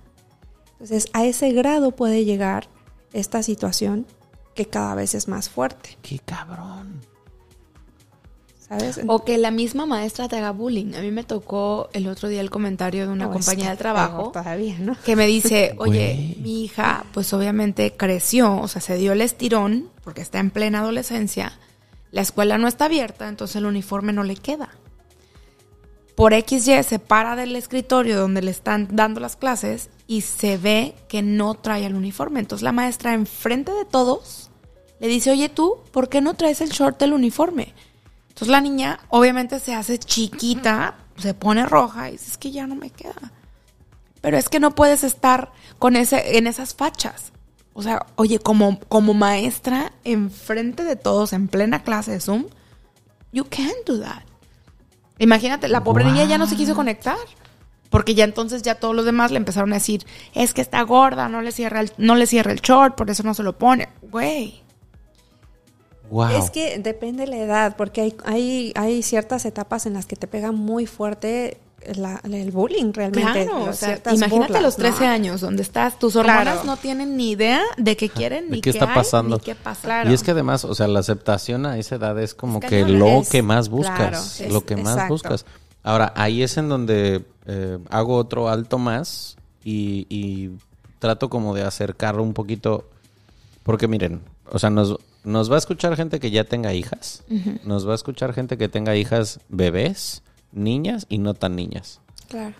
[0.72, 2.68] Entonces, a ese grado puede llegar
[3.14, 4.04] esta situación
[4.54, 7.00] que cada vez es más fuerte, ¡Qué cabrón!
[8.68, 9.00] ¿Sabes?
[9.06, 10.94] O que la misma maestra te haga bullying.
[10.94, 14.32] A mí me tocó el otro día el comentario de una No, compañía de trabajo
[14.32, 14.96] peor todavía, ¿no?
[15.04, 16.36] que me dice, oye, Güey.
[16.42, 20.80] mi hija pues obviamente creció, o sea, se dio el estirón porque está en plena
[20.80, 21.58] adolescencia,
[22.10, 24.70] la escuela no está abierta, entonces el uniforme no le queda.
[26.14, 30.94] Por XY se para del escritorio donde le están dando las clases y se ve
[31.08, 32.40] que no trae el uniforme.
[32.40, 34.50] Entonces la maestra enfrente de todos
[34.98, 37.72] le dice, oye tú, ¿por qué no traes el short del uniforme?
[38.38, 42.68] Entonces la niña obviamente se hace chiquita, se pone roja y dice, es que ya
[42.68, 43.32] no me queda.
[44.20, 47.32] Pero es que no puedes estar con ese, en esas fachas.
[47.72, 52.44] O sea, oye, como, como maestra, enfrente de todos, en plena clase de Zoom,
[53.32, 54.22] you can't do that.
[55.18, 57.18] Imagínate, la pobre niña ya no se quiso conectar.
[57.90, 61.28] Porque ya entonces ya todos los demás le empezaron a decir, es que está gorda,
[61.28, 63.88] no le cierra el, no le cierra el short, por eso no se lo pone.
[64.00, 64.62] Güey.
[66.10, 66.28] Wow.
[66.30, 70.16] Es que depende de la edad, porque hay, hay, hay ciertas etapas en las que
[70.16, 71.58] te pega muy fuerte
[71.94, 73.44] la- el bullying realmente.
[73.44, 75.10] Claro, las o sea, ciertas imagínate burlas, los 13 ¿no?
[75.10, 76.64] años donde estás, tus hormonas Claro.
[76.64, 79.36] no tienen ni idea de qué quieren, ¿De ni qué está hay, pasando?
[79.36, 80.04] ni qué pasa.
[80.04, 82.84] Y es que además, o sea, la aceptación a esa edad es como Es que
[82.84, 83.96] lo Es- que más buscas.
[83.96, 85.14] claro, es- lo que más exacto.
[85.14, 85.46] buscas.
[85.84, 90.50] Ahora, ahí es en donde eh, hago otro alto más y, y
[90.98, 92.84] trato como de acercarlo un poquito.
[93.62, 94.96] Porque miren, o sea, nos,
[95.28, 97.22] nos va a escuchar gente que ya tenga hijas.
[97.64, 100.22] Nos va a escuchar gente que tenga hijas bebés,
[100.52, 102.00] niñas y no tan niñas.
[102.28, 102.54] Claro.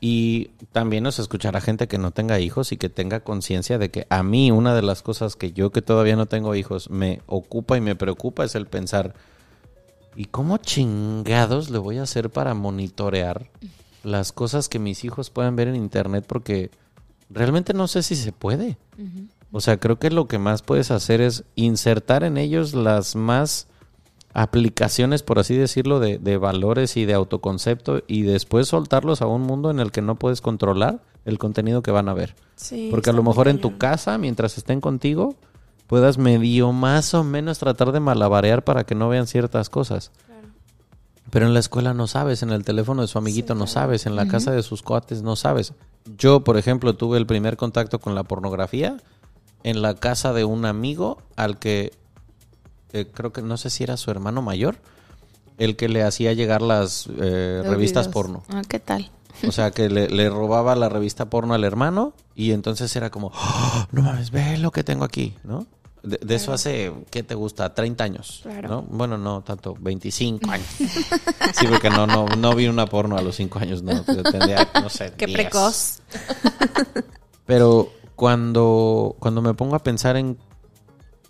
[0.00, 4.06] Y también nos escuchará gente que no tenga hijos y que tenga conciencia de que
[4.08, 7.76] a mí una de las cosas que yo que todavía no tengo hijos me ocupa
[7.76, 9.14] y me preocupa es el pensar,
[10.16, 13.50] ¿y cómo chingados le voy a hacer para monitorear
[14.02, 16.24] las cosas que mis hijos puedan ver en internet?
[16.26, 16.70] Porque
[17.28, 18.78] realmente no sé si se puede.
[19.50, 23.66] O sea, creo que lo que más puedes hacer es insertar en ellos las más
[24.34, 29.42] aplicaciones, por así decirlo, de, de valores y de autoconcepto y después soltarlos a un
[29.42, 32.34] mundo en el que no puedes controlar el contenido que van a ver.
[32.56, 35.34] Sí, Porque a lo mejor en tu casa, mientras estén contigo,
[35.86, 40.10] puedas medio más o menos tratar de malabarear para que no vean ciertas cosas.
[41.30, 44.16] Pero en la escuela no sabes, en el teléfono de su amiguito no sabes, en
[44.16, 45.74] la casa de sus cuates no sabes.
[46.16, 48.96] Yo, por ejemplo, tuve el primer contacto con la pornografía
[49.64, 51.92] en la casa de un amigo al que
[52.92, 54.76] eh, creo que no sé si era su hermano mayor,
[55.58, 58.14] el que le hacía llegar las eh, revistas videos.
[58.14, 58.42] porno.
[58.48, 59.10] Ah, ¿qué tal?
[59.46, 63.28] O sea, que le, le robaba la revista porno al hermano y entonces era como,
[63.34, 65.66] "Oh, no mames, ve lo que tengo aquí, ¿no?
[66.02, 67.74] De, de eso hace, ¿qué te gusta?
[67.74, 68.68] 30 años, Claro.
[68.68, 68.82] ¿no?
[68.82, 70.66] Bueno, no tanto, 25 años.
[71.54, 74.02] Sí, porque no, no, no vi una porno a los 5 años, no.
[74.04, 75.36] Tendría, no sé, Qué 10.
[75.38, 75.98] precoz.
[77.46, 80.38] Pero cuando, cuando me pongo a pensar en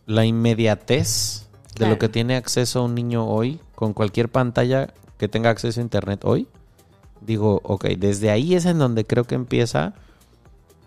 [0.07, 1.47] la inmediatez
[1.79, 5.83] de lo que tiene acceso un niño hoy, con cualquier pantalla que tenga acceso a
[5.83, 6.49] internet hoy,
[7.21, 9.93] digo, ok, desde ahí es en donde creo que empieza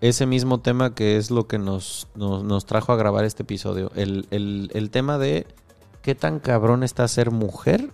[0.02, 3.92] ese mismo tema que es lo que nos, nos, nos trajo a grabar este episodio.
[3.94, 5.46] El, el, el tema de
[6.02, 7.92] qué tan cabrón está ser mujer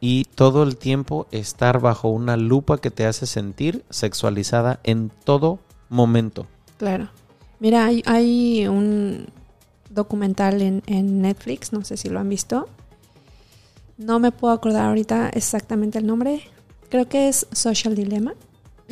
[0.00, 5.60] y todo el tiempo estar bajo una lupa que te hace sentir sexualizada en todo
[5.88, 6.48] momento.
[6.82, 7.10] Claro.
[7.60, 9.28] Mira, hay, hay un
[9.88, 12.68] documental en, en Netflix, no sé si lo han visto.
[13.98, 16.40] No me puedo acordar ahorita exactamente el nombre.
[16.90, 18.34] Creo que es Social Dilemma.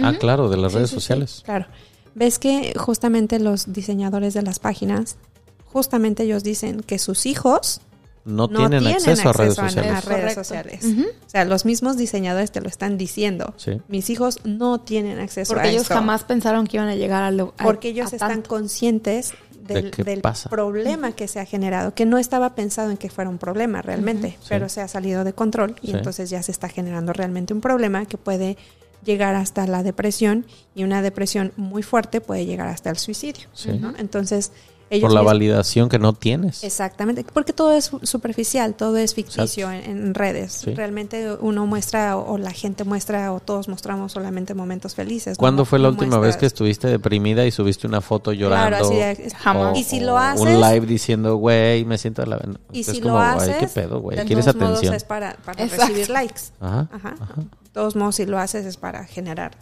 [0.01, 1.43] Ah, claro, de las Sí, redes sí, sí, sociales.
[1.45, 1.67] claro.
[2.15, 5.17] Ves que justamente los diseñadores de las páginas,
[5.65, 7.81] justamente ellos dicen que sus hijos
[8.25, 9.93] No, tienen, acceso, a redes sociales.
[9.93, 10.85] a redes sociales.
[10.85, 13.55] O sea, los mismos diseñadores te lo están diciendo.
[13.57, 13.81] Sí.
[13.89, 15.95] Mis hijos no tienen acceso Porque a ellos esto.
[15.95, 18.51] jamás pensaron que iban a llegar a lo a- porque ellos a están tanto.
[18.51, 19.33] conscientes
[19.67, 23.39] ¿De del, problema que se ha generado, que no estaba pensado en que fuera un
[23.39, 24.47] problema realmente, Sí.
[24.49, 25.93] pero se ha salido de control y Sí.
[25.97, 28.57] entonces ya se está generando realmente un problema que puede
[29.05, 30.45] llegar hasta la depresión
[30.75, 33.49] y una depresión muy fuerte puede llegar hasta el suicidio.
[33.55, 33.71] Sí.
[33.79, 33.95] ¿no?
[33.97, 34.51] Entonces,
[34.91, 36.65] ellos Por la mismos- validación que no tienes.
[36.65, 40.53] Exactamente, porque todo es superficial, todo es ficticio en, redes.
[40.65, 40.75] Sí.
[40.75, 45.39] Realmente uno muestra o, o la gente muestra o todos mostramos solamente momentos felices.
[45.39, 45.41] ¿no?
[45.41, 48.79] ¿Cuándo fue la No última vez que estuviste deprimida y subiste una foto llorando?
[48.79, 49.79] Claro, así de- Jamás.
[49.79, 52.41] Y si lo o haces- Un live diciendo, güey, me siento a la...
[52.73, 54.17] Y es si como, lo "Ay, haces, qué pedo, güey.
[54.19, 56.41] de ¿Quieres todos modos es para, para recibir likes.
[56.61, 57.15] Ajá, Ajá.
[57.21, 57.35] ajá.
[57.37, 59.53] De todos modos, si lo haces es para generar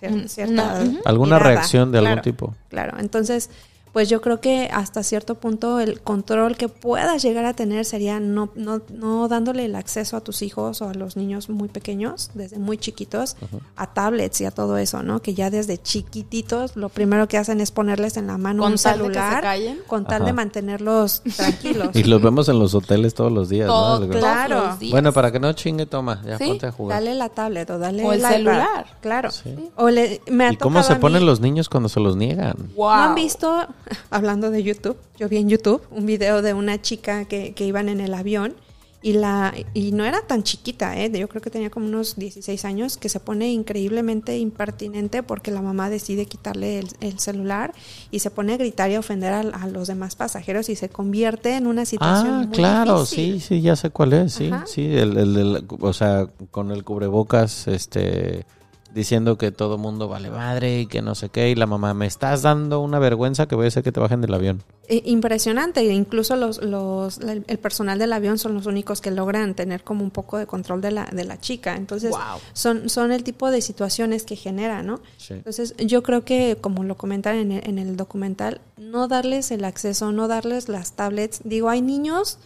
[0.00, 0.80] cier- Un- cierta...
[1.04, 1.50] ¿Alguna mirada.
[1.54, 2.54] reacción de algún Claro, tipo?
[2.70, 3.50] Claro, entonces,
[3.94, 8.20] pues yo creo que hasta cierto punto el control que puedas llegar a tener sería
[8.20, 12.30] no, no, no dándole el acceso a tus hijos o a los niños muy pequeños,
[12.34, 13.36] desde muy chiquitos,
[13.76, 15.22] a tablets y a todo eso, ¿no?
[15.22, 18.78] Que ya desde chiquititos lo primero que hacen es ponerles en la mano Con un
[18.78, 19.44] celular
[19.86, 20.24] con tal Ajá.
[20.26, 21.88] de mantenerlos tranquilos.
[21.94, 24.06] Y los vemos en los hoteles todos los días, Todo- ¿no?
[24.06, 24.64] todos Claro.
[24.66, 24.90] los días.
[24.92, 26.98] Bueno, para que no chingue, toma, ya Sí, ponte a jugar.
[27.00, 28.86] Dale la tablet o dale O el celular.
[29.00, 29.30] Claro.
[29.30, 29.54] Sí.
[29.76, 32.54] O le, me ha ¿Y cómo se ponen los niños cuando se los niegan?
[32.76, 32.88] Wow.
[32.88, 33.66] ¿No han visto,
[34.10, 37.88] hablando de YouTube, yo vi en YouTube un video de una chica que, que iban
[37.88, 38.54] en el avión
[39.02, 41.10] y la y no era tan chiquita, ¿eh?
[41.12, 45.60] yo creo que tenía como unos 16 años, que se pone increíblemente impertinente porque la
[45.60, 47.74] mamá decide quitarle el, el celular
[48.10, 50.88] y se pone a gritar y a ofender a, a los demás pasajeros y se
[50.88, 53.42] convierte en una situación Ah, muy claro, difícil.
[53.42, 54.64] sí, sí, ya sé cuál es, sí, Ajá.
[54.66, 58.46] sí, el, el, o sea, con el cubrebocas, este,
[58.94, 61.50] diciendo que todo mundo vale madre y que no sé qué.
[61.50, 64.20] Y la mamá, me estás dando una vergüenza que voy a hacer que te bajen
[64.20, 64.62] del avión.
[64.88, 65.84] Impresionante.
[65.84, 70.10] Incluso los, los, el personal del avión son los únicos que logran tener como un
[70.10, 71.74] poco de control de la, de la chica.
[71.76, 72.38] Entonces, Wow.
[72.52, 75.00] son, son el tipo de situaciones que genera, ¿no?
[75.18, 75.34] Sí.
[75.34, 79.64] Entonces, yo creo que, como lo comentan en el, en el documental, no darles el
[79.64, 81.40] acceso, no darles las tablets.
[81.44, 82.38] Digo, hay niños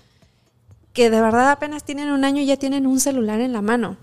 [0.95, 3.97] que de verdad apenas tienen un año y ya tienen un celular en la mano,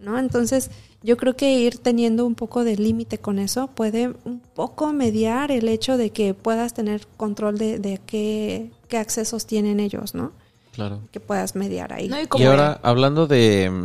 [0.00, 0.18] ¿no?
[0.18, 0.70] Entonces,
[1.02, 5.50] yo creo que ir teniendo un poco de límite con eso puede un poco mediar
[5.50, 10.32] el hecho de que puedas tener control de, de qué, qué accesos tienen ellos, ¿no?
[10.72, 11.00] Claro.
[11.10, 12.08] Que puedas mediar ahí.
[12.08, 13.84] No, y como Y ahora, hablando de mm,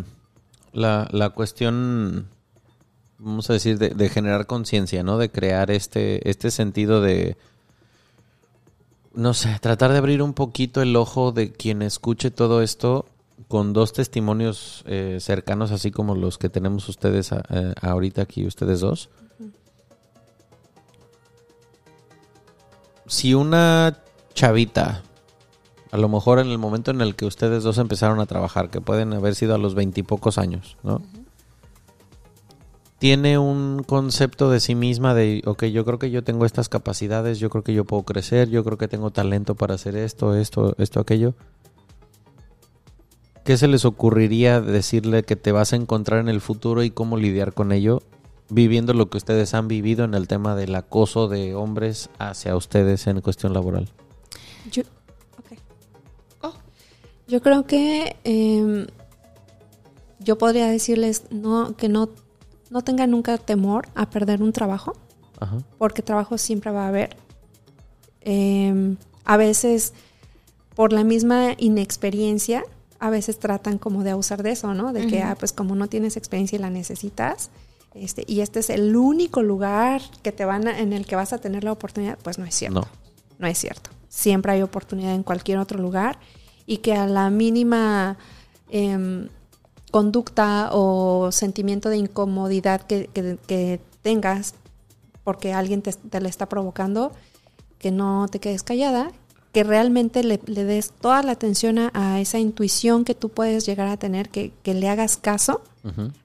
[0.73, 2.27] la, la cuestión,
[3.17, 5.17] vamos a decir, de, de generar conciencia, ¿no?
[5.17, 7.37] De crear este, este sentido de,
[9.13, 13.05] no sé, tratar de abrir un poquito el ojo de quien escuche todo esto
[13.47, 18.45] con dos testimonios eh, cercanos, así como los que tenemos ustedes a- eh, ahorita aquí,
[18.45, 19.09] ustedes dos.
[23.07, 23.99] Si una
[24.33, 25.03] chavita
[25.91, 28.81] a lo mejor en el momento en el que ustedes dos empezaron a trabajar, que
[28.81, 31.01] pueden haber sido a los veintipocos años, ¿no?
[32.97, 37.39] Tiene un concepto de sí misma de, ok, yo creo que yo tengo estas capacidades,
[37.39, 40.75] yo creo que yo puedo crecer, yo creo que tengo talento para hacer esto, esto,
[40.79, 41.33] esto, aquello.
[43.45, 47.15] ¿Qué se les ocurriría decirle que te vas a encontrar en el futuro y cómo
[47.15, 48.01] lidiar con ello,
[48.49, 53.05] viviendo lo que ustedes han vivido en el tema del acoso de hombres hacia ustedes
[53.05, 53.87] en cuestión laboral?
[54.71, 54.81] Yo.
[56.41, 56.53] Oh.
[57.27, 58.87] Yo creo que em,
[60.17, 62.09] yo podría decirles no, que no,
[62.71, 64.93] no tengan nunca temor a perder un trabajo,
[65.39, 65.59] Ajá.
[65.77, 67.15] porque trabajo siempre va a haber.
[68.21, 69.93] Em, a veces,
[70.73, 72.65] por la misma inexperiencia,
[72.99, 74.93] a veces tratan como de abusar de eso, ¿no?
[74.93, 77.49] De que, ah, pues como no tienes experiencia y la necesitas,
[77.93, 81.33] este, y este es el único lugar que te van a- en el que vas
[81.33, 82.81] a tener la oportunidad, pues no es cierto.
[82.81, 82.87] No.
[83.39, 83.89] No es cierto.
[84.09, 86.19] Siempre hay oportunidad en cualquier otro lugar
[86.65, 88.17] y que a la mínima
[88.69, 89.27] em,
[89.91, 94.55] conducta o sentimiento de incomodidad que, que- que tengas
[95.23, 97.11] porque alguien te, te la está provocando,
[97.79, 99.11] que no te quedes callada,
[99.55, 103.65] que realmente le, le des toda la atención a, a esa intuición que tú puedes
[103.65, 105.61] llegar a tener, que, que le hagas caso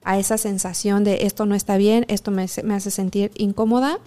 [0.03, 3.99] a esa sensación de esto no está bien, esto me, me hace sentir incómoda,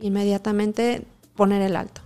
[0.00, 1.02] inmediatamente
[1.34, 2.02] poner el alto.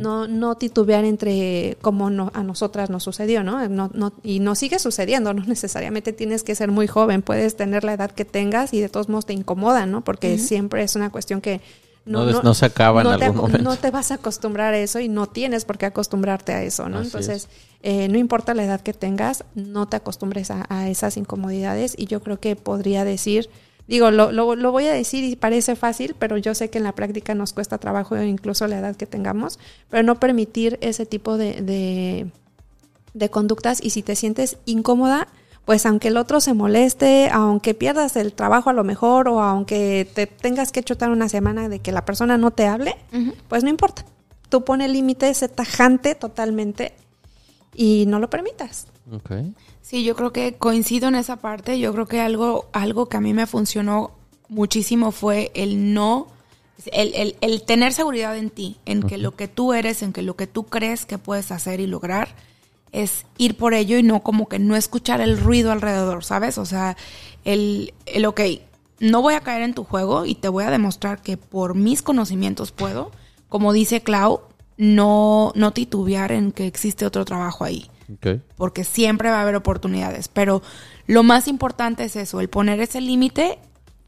[0.00, 3.68] No, no titubear entre como no, a nosotras nos sucedió, ¿no?
[3.68, 7.84] No, no- Y nos sigue sucediendo, no necesariamente tienes que ser muy joven, puedes tener
[7.84, 10.02] la edad que tengas y de todos modos te incomoda, ¿no?
[10.02, 11.60] Porque siempre es una cuestión que
[12.08, 13.62] No no se acaba en no te algún aco- momento.
[13.70, 16.88] No te vas a acostumbrar a eso y no tienes por qué acostumbrarte a eso,
[16.88, 16.98] ¿no?
[16.98, 17.48] Así Entonces,
[17.82, 22.06] eh, no importa la edad que tengas, no te acostumbres a, a esas incomodidades y
[22.06, 23.48] yo creo que podría decir,
[23.86, 26.84] digo, lo, lo, lo voy a decir y parece fácil, pero yo sé que en
[26.84, 29.58] la práctica nos cuesta trabajo incluso la edad que tengamos,
[29.90, 32.26] pero no permitir ese tipo de, de,
[33.14, 35.28] de conductas y si te sientes incómoda,
[35.68, 40.08] pues aunque el otro se moleste, aunque pierdas el trabajo a lo mejor o aunque
[40.14, 42.96] te tengas que chutar una semana de que la persona no te hable,
[43.48, 44.06] pues no importa.
[44.48, 46.94] Tú pone límite, sé tajante totalmente
[47.74, 48.86] y no lo permitas.
[49.12, 49.30] Ok.
[49.82, 51.78] Sí, yo creo que coincido en esa parte.
[51.78, 54.12] Yo creo que algo, algo que a mí me funcionó
[54.48, 56.28] muchísimo fue el no,
[56.92, 60.22] el, el- el tener seguridad en ti, en que lo que tú eres, en que
[60.22, 62.28] lo que tú crees que puedes hacer y lograr,
[62.92, 66.58] es ir por ello y no como que no escuchar el ruido alrededor, ¿sabes?
[66.58, 66.96] O sea,
[67.44, 68.40] el, el ok,
[69.00, 72.02] no voy a caer en tu juego y te voy a demostrar que por mis
[72.02, 73.12] conocimientos puedo,
[73.48, 74.40] como dice Clau,
[74.76, 77.90] no, no titubear en que existe otro trabajo ahí
[78.56, 80.28] porque siempre va a haber oportunidades.
[80.28, 80.62] Pero
[81.06, 83.58] lo más importante es eso, el poner ese límite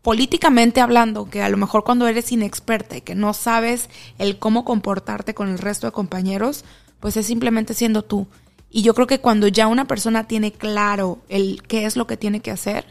[0.02, 4.64] políticamente hablando, que a lo mejor cuando eres inexperta y que no sabes el cómo
[4.64, 6.64] comportarte con el resto de compañeros,
[7.00, 8.26] pues es simplemente siendo tú.
[8.70, 12.16] Y yo creo que cuando ya una persona tiene claro el qué es lo que
[12.16, 12.84] tiene que hacer,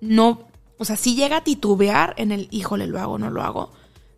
[0.00, 0.48] no,
[0.78, 3.72] o sea, sí llega a titubear en el, híjole, lo hago, no lo hago,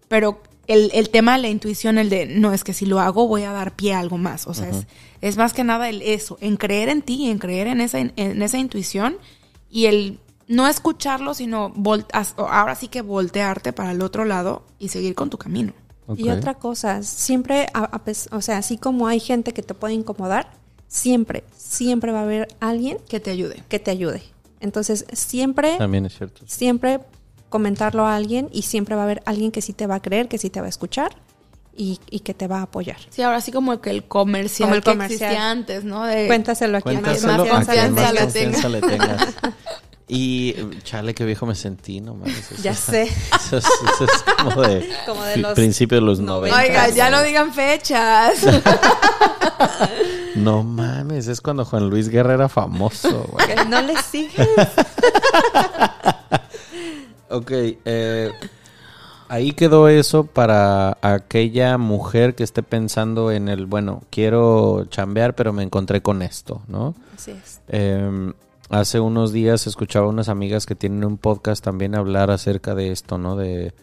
[0.09, 3.27] pero el, el tema de la intuición, el de, no, es que si lo hago
[3.27, 4.47] voy a dar pie a algo más.
[4.47, 4.87] O sea, es,
[5.21, 8.13] es más que nada el eso, en creer en ti, en creer en esa, en,
[8.43, 9.17] esa intuición
[9.69, 11.73] y el no escucharlo, sino
[12.37, 15.73] ahora sí que voltearte para el otro lado y seguir con tu camino.
[16.17, 16.39] Y Ok.
[16.39, 18.03] otra cosa, siempre, a- a
[18.37, 20.53] o sea, así como hay gente que te puede incomodar,
[20.91, 23.63] siempre, siempre va a haber alguien Que te ayude.
[23.69, 24.23] que te ayude.
[24.61, 26.43] Entonces, siempre, También es cierto.
[26.47, 27.01] siempre
[27.49, 30.29] comentarlo a alguien y siempre va a haber alguien que sí te va a creer,
[30.29, 31.13] que sí te va a escuchar
[31.75, 32.99] y, y que te va a apoyar.
[33.09, 35.31] Sí, ahora sí como que el comercial, Como el que comercial.
[35.31, 36.05] existía antes, ¿no?
[36.05, 37.27] De, Cuéntaselo más a quien confianza
[38.03, 39.35] más le confianza le tengas.
[40.13, 42.51] Y chale, qué viejo me sentí, no mames.
[42.51, 43.03] Eso Ya sé.
[43.03, 46.59] Eso es, eso es como de, Como de los principio de los 90.
[46.59, 48.45] Oiga, ya no digan fechas.
[50.37, 53.47] No mames, es cuando Juan Luis Guerra era famoso, güey.
[53.49, 54.49] Que no le sigues.
[57.33, 58.33] Ok, eh,
[59.29, 65.53] ahí quedó eso para aquella mujer que esté pensando en el, bueno, quiero chambear, pero
[65.53, 66.97] me encontré con esto, ¿no?
[67.15, 67.61] Así es.
[67.69, 68.33] Eh,
[68.71, 73.19] hace unos días escuchaba unas amigas que tienen un podcast también hablar acerca de esto,
[73.19, 73.37] ¿no?
[73.37, 73.75] De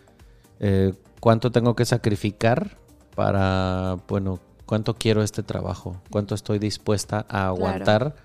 [0.60, 2.78] eh, cuánto tengo que sacrificar
[3.14, 8.16] para, bueno, cuánto quiero este trabajo, cuánto estoy dispuesta a aguantar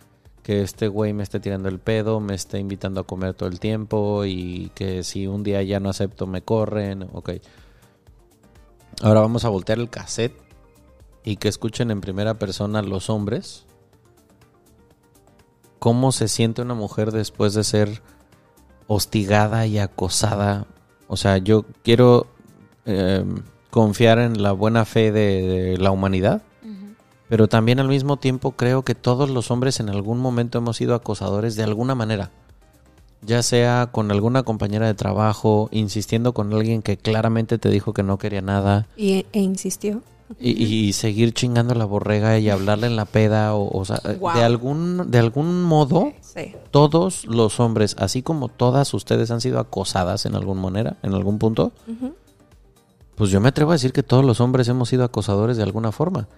[0.43, 3.61] que este güey me esté tirando el pedo, me esté invitando a comer todo el
[3.61, 7.31] tiempo y que si un día ya no acepto me corren, ok.
[9.03, 10.37] Ahora vamos a voltear el cassette
[11.25, 13.67] y que escuchen en primera persona los hombres
[15.83, 18.03] cómo se siente una mujer después de ser
[18.87, 20.64] hostigada y acosada.
[21.09, 22.28] O sea, yo quiero
[22.87, 23.24] eh,
[23.68, 26.41] confiar en la buena fe de, de la humanidad,
[27.28, 30.95] pero también al mismo tiempo creo que todos los hombres en algún momento hemos sido
[30.95, 32.30] acosadores de alguna manera.
[33.22, 38.05] Ya sea con alguna compañera de trabajo, insistiendo con alguien que claramente te dijo que
[38.05, 38.87] no quería nada.
[38.97, 40.01] Y, e insistió.
[40.41, 44.35] Y, y seguir chingando la borrega y hablarle en la peda o, o sea, Wow.
[44.35, 46.53] de algún de algún modo Sí.
[46.70, 51.39] todos los hombres, así como todas ustedes han sido acosadas en alguna manera, en algún
[51.39, 51.72] punto,
[53.14, 55.93] pues yo me atrevo a decir que todos los hombres hemos sido acosadores de alguna
[55.93, 56.28] forma.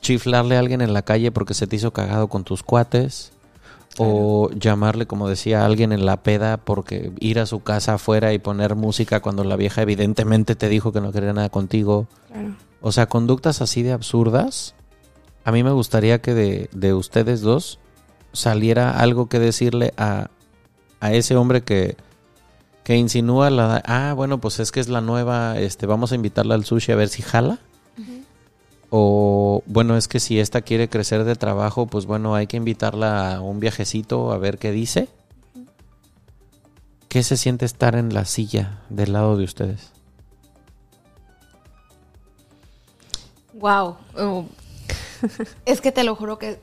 [0.00, 3.30] Chiflarle a alguien en la calle porque se te hizo cagado con tus cuates.
[3.96, 8.32] O llamarle, como decía, a alguien en la peda porque ir a su casa afuera
[8.32, 12.08] y poner música cuando la vieja evidentemente te dijo que no quería nada contigo.
[12.26, 12.56] Claro.
[12.86, 14.74] O sea, conductas así de absurdas.
[15.42, 17.78] A mí me gustaría que de, de ustedes dos
[18.34, 20.28] saliera algo que decirle a,
[21.00, 21.96] a ese hombre que,
[22.82, 23.82] que insinúa la...
[23.86, 26.96] Ah, bueno, pues es que es la nueva, este, vamos a invitarla al sushi a
[26.96, 27.58] ver si jala.
[28.90, 33.36] O bueno, es que si esta quiere crecer de trabajo, pues bueno, hay que invitarla
[33.36, 35.08] a un viajecito a ver qué dice.
[37.08, 39.93] ¿Qué se siente estar en la silla del lado de ustedes?
[43.54, 43.96] Wow.
[44.18, 44.44] Oh.
[45.64, 46.60] es que te lo juro que,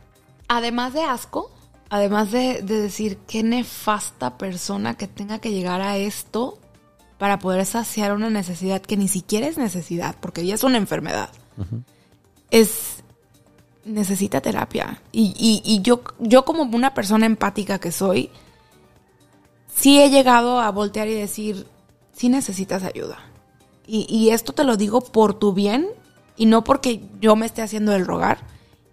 [0.47, 1.51] además de asco,
[1.89, 6.57] además de, de decir qué nefasta persona que tenga que llegar a esto
[7.17, 11.29] para poder saciar una necesidad que ni siquiera es necesidad, porque ya es una enfermedad,
[12.49, 13.03] es
[13.85, 15.01] necesita terapia.
[15.11, 18.29] Y, y- y yo, yo como una persona empática que soy,
[19.73, 21.67] sí he llegado a voltear y decir,
[22.13, 23.19] sí necesitas ayuda.
[23.87, 25.87] Y, y esto te lo digo por tu bien
[26.41, 28.39] y no porque yo me esté haciendo el rogar.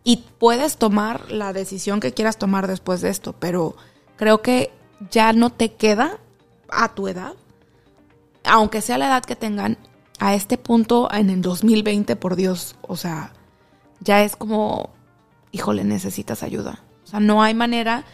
[0.05, 3.75] Y puedes tomar la decisión que quieras tomar después de esto, pero
[4.17, 4.71] creo que
[5.11, 6.19] ya no te queda
[6.69, 7.33] a tu edad,
[8.45, 9.79] aunque sea la edad que tengan,
[10.19, 13.33] a este punto en el 2020, por Dios, o sea,
[14.01, 14.91] ya es como,
[15.51, 16.83] híjole, necesitas ayuda.
[17.05, 18.05] O sea, no hay manera,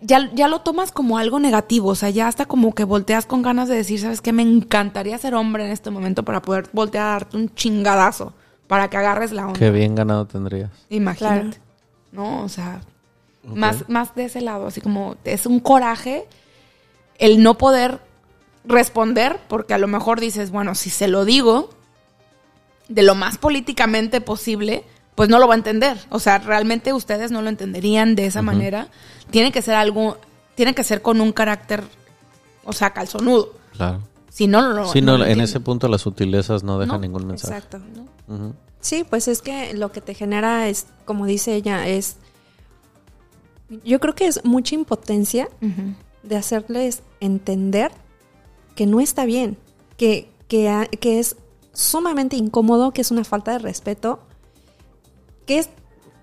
[0.00, 3.42] ya, ya lo tomas como algo negativo, o sea, ya hasta como que volteas con
[3.42, 4.32] ganas de decir, ¿sabes qué?
[4.32, 8.32] Me encantaría ser hombre en este momento para poder voltear a darte un chingadazo,
[8.72, 9.58] para que agarres la onda.
[9.58, 10.70] Qué bien ganado tendrías.
[10.88, 11.58] Imagínate.
[12.10, 12.42] ¿No?
[12.42, 12.80] O sea,
[13.44, 16.24] más, más de ese lado, así como es un coraje
[17.18, 18.00] el no poder
[18.64, 21.68] responder, porque a lo mejor dices, bueno, si se lo digo
[22.88, 24.84] de lo más políticamente posible,
[25.16, 25.98] pues no lo va a entender.
[26.08, 28.88] O sea, realmente ustedes no lo entenderían de esa manera.
[29.30, 30.16] Tiene que ser algo,
[30.54, 31.84] tiene que ser con un carácter,
[32.64, 33.52] o sea, calzonudo.
[33.76, 34.00] Claro.
[34.32, 37.00] Si no, no, Sí, no no, lo en ese punto las sutilezas no dejan No,
[37.02, 37.54] ningún mensaje.
[37.54, 37.78] Exacto.
[38.80, 42.16] Sí, pues es que lo que te genera es, como dice ella, es.
[43.84, 45.50] Yo creo que es mucha impotencia
[46.22, 47.92] de hacerles entender
[48.74, 49.58] que no está bien,
[49.98, 51.36] que, que, que es
[51.74, 54.20] sumamente incómodo, que es una falta de respeto,
[55.44, 55.68] que es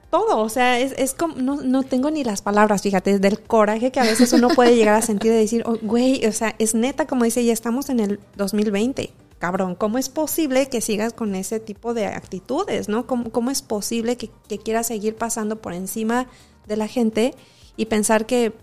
[0.09, 3.91] todo, o sea, es, es como, no, no tengo ni las palabras, fíjate, del coraje
[3.91, 6.73] que a veces uno puede llegar a sentir de decir, "Oh, güey, o sea, es
[6.73, 11.35] neta, como dice, ya estamos en el 2020, cabrón, ¿cómo es posible que sigas con
[11.35, 13.07] ese tipo de actitudes, no?
[13.07, 16.27] ¿Cómo, cómo es posible que, que quieras seguir pasando por encima
[16.67, 17.35] de la gente
[17.77, 18.53] y pensar que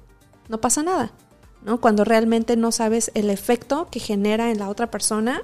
[0.48, 1.12] no pasa nada,
[1.62, 1.80] ¿no?
[1.80, 5.42] Cuando realmente no sabes el efecto que genera en la otra persona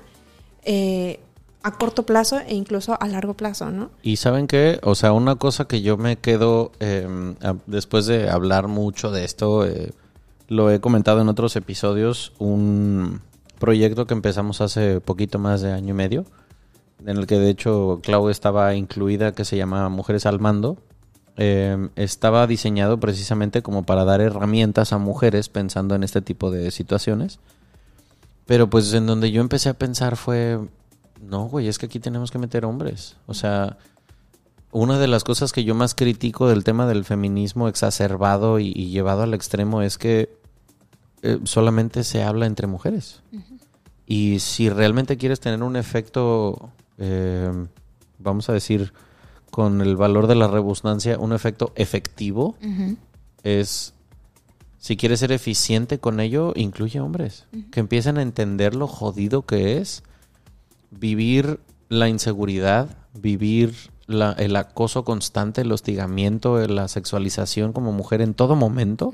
[0.64, 1.20] eh,
[1.62, 3.90] a corto plazo e incluso a largo plazo, ¿no?
[4.02, 6.72] Y saben qué, o sea, una cosa que yo me quedo
[7.42, 9.92] a- después de hablar mucho de esto, eh,
[10.48, 13.20] lo he comentado en otros episodios, un
[13.58, 16.24] proyecto que empezamos hace poquito más de año y medio,
[17.06, 20.78] en el que de hecho Clau estaba incluida, que se llama Mujeres al Mando,
[21.36, 26.70] eh, estaba diseñado precisamente como para dar herramientas a mujeres pensando en este tipo de
[26.70, 27.38] situaciones.
[28.46, 30.58] Pero pues en donde yo empecé a pensar fue,
[31.22, 33.16] no, güey, es que aquí tenemos que meter hombres.
[33.26, 33.78] O sea,
[34.72, 38.90] una de las cosas que yo más critico del tema del feminismo exacerbado y, y
[38.90, 40.42] llevado al extremo es que
[41.22, 43.22] eh, solamente se habla entre mujeres.
[44.06, 47.50] Y si realmente quieres tener un efecto, eh,
[48.18, 48.92] vamos a decir,
[49.50, 52.56] con el valor de la redundancia, un efecto efectivo,
[53.44, 53.94] es,
[54.78, 57.46] si quieres ser eficiente con ello, incluye hombres.
[57.70, 60.02] Que empiecen a entender lo jodido que es
[60.98, 63.74] vivir la inseguridad, vivir
[64.06, 69.12] la- el acoso constante, el hostigamiento, la sexualización como mujer en todo momento.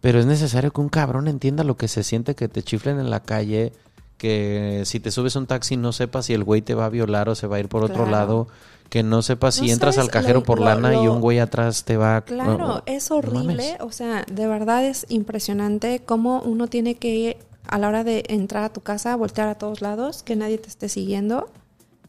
[0.00, 3.10] Pero es necesario que un cabrón entienda lo que se siente que te chiflen en
[3.10, 3.72] la calle,
[4.18, 6.88] que si te subes a un taxi no sepas si el güey te va a
[6.90, 8.46] violar o se va a ir por otro lado,
[8.88, 11.38] que no sepas si No entras al cajero lo- por lo- lana y un güey
[11.40, 12.20] atrás te va a...
[12.24, 13.76] Claro, es horrible.
[13.80, 17.36] O sea, de verdad es impresionante cómo uno tiene que,
[17.68, 20.68] a la hora de entrar a tu casa, voltear a todos lados, que nadie te
[20.68, 21.48] esté siguiendo,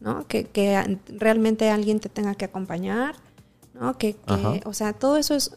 [0.00, 0.26] ¿no?
[0.26, 3.16] Que, realmente alguien te tenga que acompañar,
[3.74, 3.98] ¿no?
[3.98, 4.16] Que,
[4.64, 5.52] o sea, todo eso es,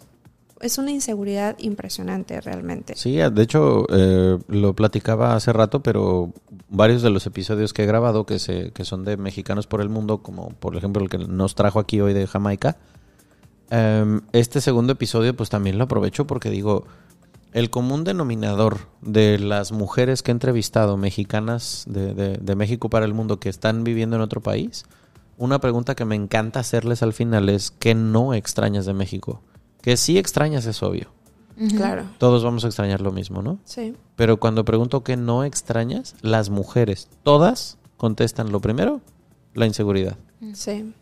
[0.61, 2.95] es una inseguridad impresionante realmente.
[2.95, 6.31] Sí, de hecho eh, lo platicaba hace rato, pero
[6.69, 9.89] varios de los episodios que he grabado que, se, que son de mexicanos por el
[9.89, 12.77] mundo, como por ejemplo el que nos trajo aquí hoy de Jamaica,
[13.69, 16.85] em, este segundo episodio pues también lo aprovecho porque digo,
[17.53, 23.05] el común denominador de las mujeres que he entrevistado, mexicanas de, de- de México para
[23.05, 24.85] el mundo, que están viviendo en otro país,
[25.37, 29.41] una pregunta que me encanta hacerles al final es, ¿qué no extrañas de México?
[29.81, 31.07] Que sí extrañas es obvio.
[31.75, 32.05] Claro.
[32.17, 33.59] Todos vamos a extrañar lo mismo, ¿no?
[33.65, 33.95] Sí.
[34.15, 39.01] Pero cuando pregunto qué no extrañas, las mujeres, todas contestan lo primero,
[39.53, 40.17] la inseguridad.
[40.53, 40.93] Sí.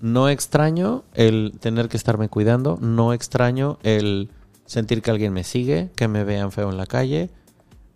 [0.00, 4.30] No extraño el tener que estarme cuidando, no extraño el
[4.66, 7.30] sentir que alguien me sigue, que me vean feo en la calle.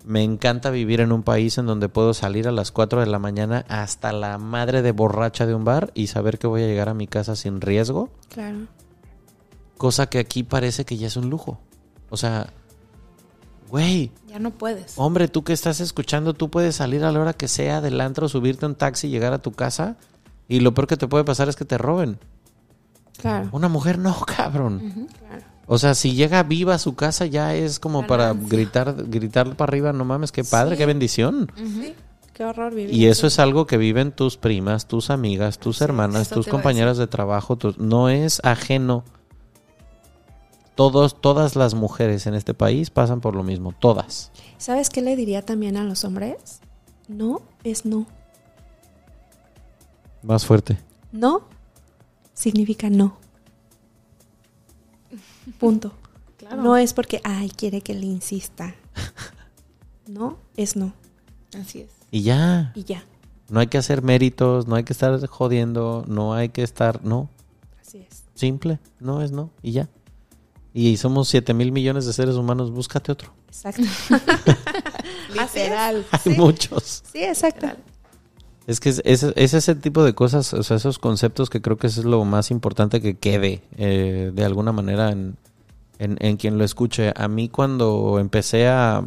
[0.05, 3.18] Me encanta vivir en un país en donde puedo salir a las 4 de la
[3.18, 6.89] mañana hasta la madre de borracha de un bar y saber que voy a llegar
[6.89, 8.61] a mi casa sin riesgo, Claro.
[9.77, 11.61] cosa que aquí parece que ya es un lujo.
[12.09, 12.47] O sea,
[13.68, 14.95] güey, Ya no puedes.
[14.97, 18.29] Hombre, tú que estás escuchando, tú puedes salir a la hora que sea del antro,
[18.29, 19.97] subirte a un taxi, llegar a tu casa
[20.49, 22.18] y lo peor que te puede pasar es que te roben.
[23.18, 23.49] Claro.
[23.53, 25.09] Una mujer no, cabrón.
[25.18, 25.45] Claro.
[25.73, 29.71] O sea, si llega viva a su casa ya es como para gritar gritar para
[29.71, 30.79] arriba, no mames, qué padre, Sí.
[30.79, 31.53] qué bendición.
[31.57, 31.95] Sí.
[32.35, 32.93] Qué horror vivir.
[32.93, 37.07] Y eso es algo que viven tus primas, tus amigas, tus hermanas, tus compañeras de
[37.07, 39.05] trabajo, tus- no es ajeno.
[40.75, 44.33] Todos, todas las mujeres en este país pasan por lo mismo, todas.
[44.59, 46.61] ¿Sabes qué le diría también a los hombres?
[47.07, 48.07] No es no.
[50.23, 50.79] Más fuerte.
[51.12, 51.43] No
[52.35, 53.20] significa no.
[55.59, 55.93] Punto.
[56.39, 56.63] Claro.
[56.63, 58.75] No es porque, ay, quiere que le insista.
[60.07, 60.93] No es no.
[61.57, 61.91] Así es.
[62.11, 62.73] Y ya.
[62.75, 63.05] Y ya.
[63.49, 67.29] No hay que hacer méritos, no hay que estar jodiendo, no hay que estar, no,
[67.81, 68.25] Así es.
[68.35, 69.89] simple, no es no, y ya.
[70.75, 73.33] Y somos 7 mil millones de seres humanos, búscate otro.
[73.49, 73.83] Exacto.
[75.35, 76.05] Literal.
[76.13, 76.31] Hay Sí.
[76.31, 77.03] muchos.
[77.13, 77.69] Sí, exacto.
[78.71, 81.77] Es que es, es- es ese tipo de cosas, o sea, esos conceptos que creo
[81.77, 85.35] que es lo más importante que quede eh, de alguna manera en,
[85.99, 87.12] en, en quien lo escuche.
[87.16, 89.03] A mí cuando empecé a,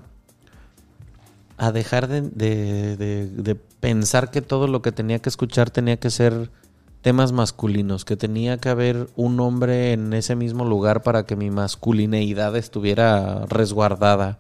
[1.58, 5.96] a dejar de, de- de- de pensar que todo lo que tenía que escuchar tenía
[5.98, 6.50] que ser
[7.04, 11.52] temas masculinos, que tenía que haber un hombre en ese mismo lugar para que mi
[11.52, 14.40] masculineidad estuviera resguardada,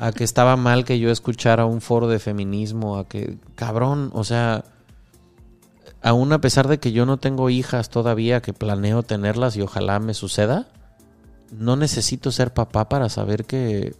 [0.00, 4.24] a que estaba mal que yo escuchara un foro de feminismo, a que, cabrón, o
[4.24, 4.64] sea,
[6.02, 9.98] aún a pesar de que yo no tengo hijas todavía, que planeo tenerlas y ojalá
[10.00, 10.66] me suceda,
[11.56, 13.94] no necesito ser papá para saber que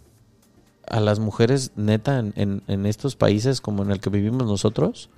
[0.89, 5.09] a las mujeres, neta, en, en- en estos países como en el que vivimos nosotros,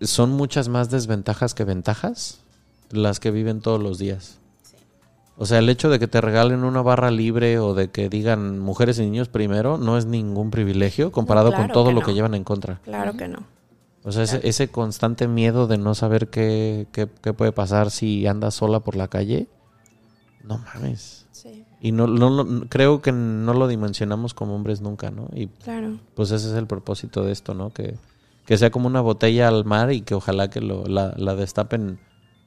[0.00, 2.40] son muchas más desventajas que ventajas
[2.90, 4.38] las que viven todos los días.
[5.36, 8.58] O sea, el hecho de que te regalen una barra libre o de que digan
[8.58, 12.06] mujeres y niños primero no es ningún privilegio comparado con claro todo que lo no.
[12.06, 12.80] que llevan en contra.
[12.82, 13.44] Claro que no.
[14.02, 18.26] O sea, ese, ese constante miedo de no saber qué, qué, qué puede pasar si
[18.26, 19.48] andas sola por la calle,
[20.42, 21.26] no mames.
[21.30, 25.28] Sí, Y no, no, creo que no lo dimensionamos como hombres nunca, ¿no?
[25.34, 25.98] Y claro.
[26.14, 27.70] pues ese es el propósito de esto, ¿no?
[27.70, 27.96] Que,
[28.48, 31.98] que sea como una botella al mar y que ojalá que lo, la, la destapen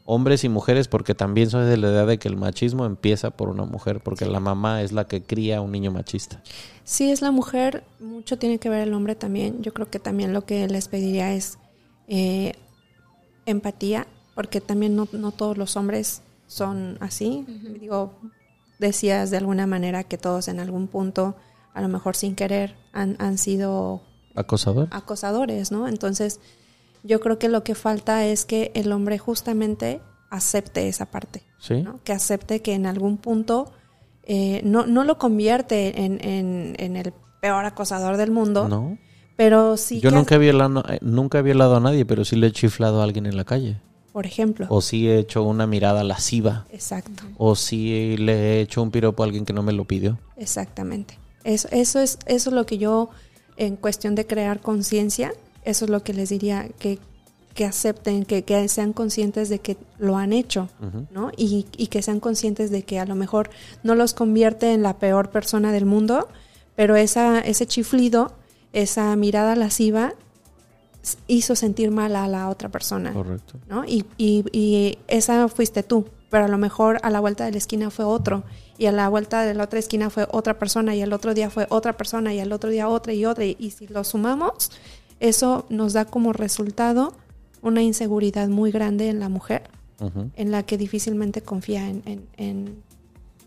[0.05, 3.49] hombres y mujeres, porque también soy de la idea de que el machismo empieza por
[3.49, 6.41] una mujer, porque la mamá es la que cría a un niño machista.
[6.85, 9.61] Si es la mujer, mucho tiene que ver el hombre también.
[9.61, 11.59] Yo creo que también lo que les pediría es
[12.07, 12.53] eh,
[13.45, 17.45] empatía, porque también no, no todos los hombres son así.
[17.79, 18.15] Digo,
[18.79, 21.35] decías de alguna manera que todos en algún punto,
[21.75, 24.01] a lo mejor sin querer, han, han sido
[24.35, 24.87] ¿Acosador?
[24.91, 25.87] acosadores, ¿no?
[25.87, 26.39] Entonces,
[27.03, 31.81] yo creo que lo que falta es que el hombre justamente acepte esa parte, Sí.
[31.81, 31.99] ¿no?
[32.03, 33.71] Que acepte que en algún punto
[34.23, 37.11] eh, no, no lo convierte en, en- en el
[37.41, 38.97] peor acosador del mundo, No.
[39.35, 42.35] pero sí Yo que, nunca he, violado, eh, nunca he violado a nadie, pero sí
[42.35, 43.77] le he chiflado a alguien en la calle.
[44.13, 46.65] por ejemplo, O sí he hecho una mirada lasciva.
[46.69, 50.19] exacto, O sí le he hecho un piropo a alguien que no me lo pidió.
[50.37, 51.17] exactamente.
[51.43, 53.09] Eso, eso es eso es lo que yo
[53.61, 55.33] en cuestión de crear conciencia,
[55.63, 56.97] eso es lo que les diría que
[57.53, 60.69] que acepten, que, que sean conscientes de que lo han hecho.
[61.11, 61.31] ¿no?
[61.35, 63.49] Y, y que sean conscientes de que a lo mejor
[63.83, 66.29] no los convierte en la peor persona del mundo,
[66.77, 68.31] pero esa, ese chiflido,
[68.71, 70.13] esa mirada lasciva
[71.27, 73.55] hizo sentir mal a la otra persona, Correcto.
[73.67, 73.83] ¿no?
[73.85, 77.57] Y, y, y esa fuiste tú, pero a lo mejor a la vuelta de la
[77.57, 78.43] esquina fue otro,
[78.81, 81.51] y a la vuelta de la otra esquina fue otra persona, y al otro día
[81.51, 84.71] fue otra persona, y al otro día otra y otra, y, y si lo sumamos,
[85.19, 87.13] eso nos da como resultado
[87.61, 89.69] una inseguridad muy grande en la mujer,
[90.35, 92.83] en la que difícilmente confía en, en, en,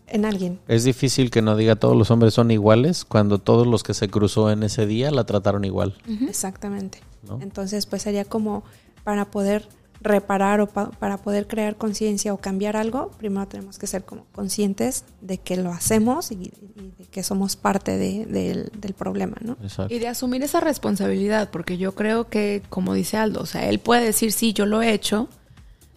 [0.07, 0.57] en alguien.
[0.69, 4.07] Es difícil que no diga todos los hombres son iguales cuando todos los que se
[4.07, 5.97] cruzó en ese día la trataron igual.
[6.29, 6.99] Exactamente.
[7.27, 7.41] ¿no?
[7.41, 8.63] Entonces, pues sería como
[9.03, 9.67] para poder
[10.01, 14.25] reparar o pa- para poder crear conciencia o cambiar algo, primero tenemos que ser como
[14.33, 19.37] conscientes de que lo hacemos y, y de que somos parte de- del, del problema,
[19.41, 19.57] ¿no?
[19.63, 19.93] Exacto.
[19.93, 23.79] Y de asumir esa responsabilidad, porque yo creo que, como dice Aldo, o sea, él
[23.79, 25.27] puede decir, sí, yo lo he hecho,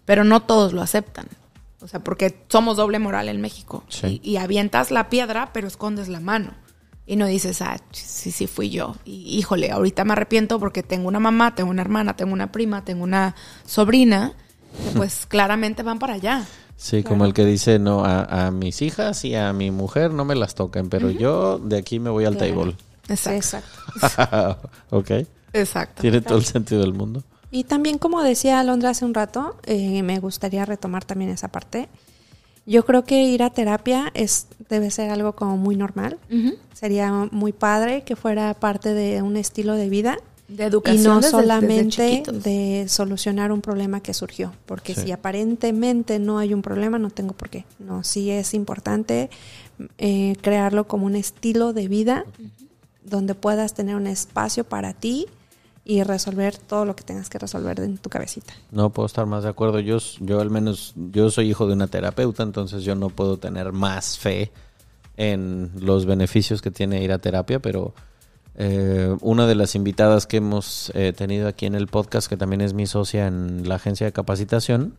[0.05, 1.27] pero no todos lo aceptan.
[1.81, 3.85] O sea, porque somos doble moral en México.
[3.89, 4.21] Sí.
[4.25, 6.53] Y, y avientas la piedra, pero escondes la mano.
[7.11, 8.95] Y no dices, ah, sí, sí, fui yo.
[9.07, 12.85] Y híjole, ahorita me arrepiento porque tengo una mamá, tengo una hermana, tengo una prima,
[12.85, 13.35] tengo una
[13.65, 14.35] sobrina,
[14.85, 16.47] que pues claramente van para allá.
[16.77, 20.27] Sí, como el que dice, no, a, a mis hijas y a mi mujer no
[20.27, 22.55] me las toquen, pero yo de aquí me voy al Claro.
[22.55, 22.77] table.
[23.09, 23.79] Exacto.
[24.03, 24.71] Exacto.
[24.91, 25.11] ok.
[25.55, 26.03] Exacto.
[26.03, 27.25] Tiene todo el sentido del mundo.
[27.51, 31.89] Y también, como decía Alondra hace un rato, eh, me gustaría retomar también esa parte.
[32.69, 36.19] Yo creo que ir a terapia es debe ser algo como muy normal.
[36.75, 41.15] Sería muy padre que fuera parte de un estilo de vida De y educación no
[41.21, 44.53] desde- desde solamente de solucionar un problema que surgió.
[44.67, 45.01] Porque Sí.
[45.05, 47.65] si aparentemente no hay un problema, no tengo por qué.
[47.79, 49.31] No, sí es importante
[49.99, 52.25] eh, crearlo como un estilo de vida
[53.05, 55.27] donde puedas tener un espacio para ti
[55.89, 58.53] y resolver todo lo que tengas que resolver en tu cabecita.
[58.71, 59.81] No puedo estar más de acuerdo.
[59.81, 63.73] Yo, yo al menos, yo soy hijo de una terapeuta, entonces yo no puedo tener
[63.73, 64.53] más fe
[65.17, 67.95] en los beneficios que tiene ir a terapia, pero
[68.55, 72.61] eh, una de las invitadas que hemos eh, tenido aquí en el podcast, que también
[72.61, 74.93] es mi socia en la agencia de capacitación,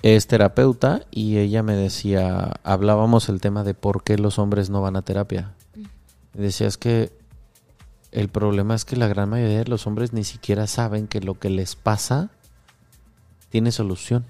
[0.00, 4.80] es terapeuta y ella me decía, hablábamos el tema de por qué los hombres no
[4.80, 5.52] van a terapia.
[5.76, 7.17] Y decía, es que
[8.12, 11.38] el problema es que la gran mayoría de los hombres ni siquiera saben que lo
[11.38, 12.30] que les pasa
[13.50, 14.24] tiene solución.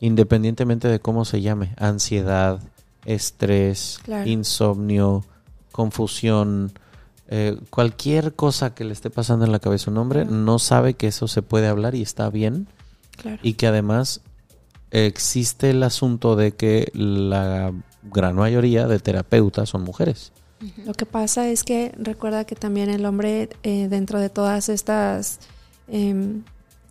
[0.00, 1.74] Independientemente de cómo se llame.
[1.78, 2.60] Ansiedad,
[3.04, 4.28] estrés, Claro.
[4.28, 5.24] insomnio,
[5.72, 6.72] confusión,
[7.28, 10.94] eh, cualquier cosa que le esté pasando en la cabeza a un hombre, no sabe
[10.94, 12.68] que eso se puede hablar y está bien.
[13.16, 13.38] Claro.
[13.42, 14.20] Y que además
[14.90, 20.32] existe el asunto de que la gran mayoría de terapeutas son mujeres.
[20.84, 25.38] Lo que pasa es que recuerda que también el hombre, eh, dentro de todas estas,
[25.88, 26.42] em,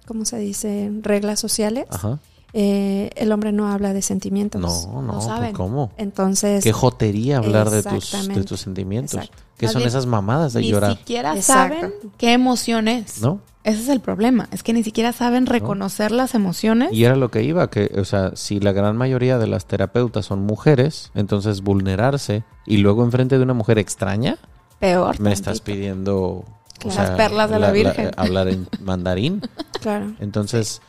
[0.05, 2.20] ¿cómo se dice?, reglas sociales, Ajá.
[2.54, 4.62] eh, el hombre no habla de sentimientos.
[4.62, 5.54] No, no, pues, saben.
[5.54, 5.92] ¿cómo?
[5.97, 9.16] Entonces, Qué jotería hablar de tus, de tus sentimientos.
[9.16, 9.43] Exacto.
[9.58, 10.97] ¿Qué Más son bien, esas mamadas de Ni llorar?
[10.97, 11.75] siquiera Exacto.
[11.79, 13.20] saben qué emoción es.
[13.21, 13.39] ¿No?
[13.66, 14.47] Ese es el problema.
[14.51, 16.93] Es que ni siquiera saben reconocer las emociones.
[16.93, 20.25] Y era lo que iba, que, o sea, si la gran mayoría de las terapeutas
[20.28, 24.37] son mujeres, entonces vulnerarse y luego enfrente de una mujer extraña,
[24.79, 25.20] Peor.
[25.20, 26.46] me estás pidiendo o
[26.78, 26.96] Claro.
[26.96, 28.12] sea, Las perlas de la Virgen.
[28.17, 29.42] hablar en mandarín.
[29.82, 30.82] claro, Entonces,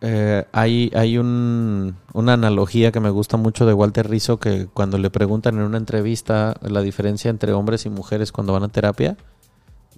[0.00, 4.96] eh, hay, hay un, una analogía que me gusta mucho de Walter Rizzo que cuando
[4.96, 9.16] le preguntan en una entrevista la diferencia entre hombres y mujeres cuando van a terapia,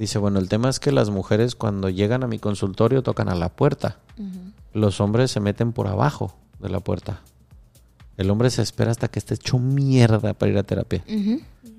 [0.00, 3.34] dice, bueno, el tema es que las mujeres cuando llegan a mi consultorio tocan a
[3.34, 3.98] la puerta.
[4.72, 7.20] Los hombres se meten por abajo de la puerta.
[8.16, 11.04] El hombre se espera hasta que esté hecho mierda para ir a terapia.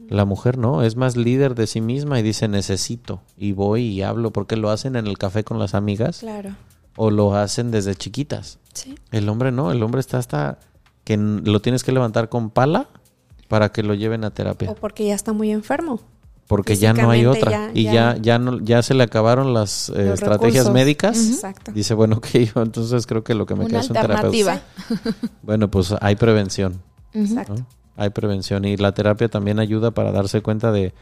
[0.07, 4.01] La mujer no, es más líder de sí misma y dice necesito y voy y
[4.03, 6.55] hablo porque lo hacen en el café con las amigas claro.
[6.97, 8.59] o lo hacen desde chiquitas.
[8.73, 10.59] Sí, El hombre no, el hombre está hasta
[11.05, 12.89] que lo tienes que levantar con pala
[13.47, 14.69] para que lo lleven a terapia.
[14.69, 16.01] o porque ya está muy enfermo.
[16.51, 19.53] Porque ya no hay otra ya- y ya- ya ya no ya se le acabaron
[19.53, 20.73] las eh, estrategias recursos.
[20.73, 21.17] médicas.
[21.17, 21.71] Exacto.
[21.71, 24.61] Dice, bueno, que yo entonces creo que lo que me queda es un terapeuta.
[25.41, 26.81] Bueno, pues hay prevención.
[27.13, 27.55] Exacto.
[27.55, 27.65] ¿no?
[27.97, 30.93] Hay prevención y la terapia también ayuda para darse cuenta de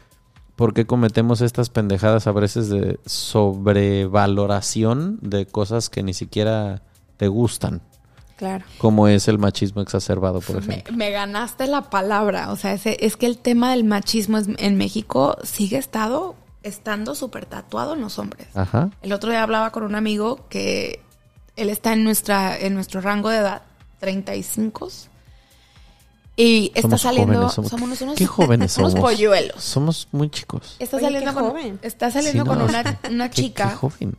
[0.56, 6.82] por qué cometemos estas pendejadas a veces de sobrevaloración de cosas que ni siquiera
[7.16, 7.80] te gustan,
[8.40, 8.64] Claro.
[8.78, 10.96] como es el machismo exacerbado, por Me, ejemplo.
[10.96, 12.50] me ganaste la palabra.
[12.52, 17.44] O sea, es que el tema del machismo es- en México sigue estado, estando súper
[17.44, 18.48] tatuado en los hombres.
[18.54, 18.88] Ajá.
[19.02, 21.02] El otro día hablaba con un amigo que
[21.56, 23.60] él está en nuestra en nuestro rango de edad,
[23.98, 24.88] 35.
[26.36, 29.10] Y está Somos saliendo, jóvenes, somos, somos- unos, ¿Qué jóvenes unos somos?
[29.10, 29.62] polluelos.
[29.62, 30.76] Somos muy chicos.
[30.78, 31.78] Está Oye, saliendo con joven.
[31.82, 34.16] está saliendo Sí, con una, una Qué- chica qué joven.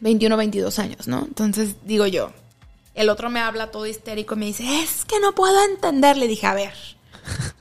[0.00, 1.20] 21, 22 años, ¿no?
[1.24, 2.32] Entonces digo yo,
[2.94, 6.16] el otro me habla todo histérico y me dice, es que no puedo entender.
[6.16, 6.72] Le dije, a ver,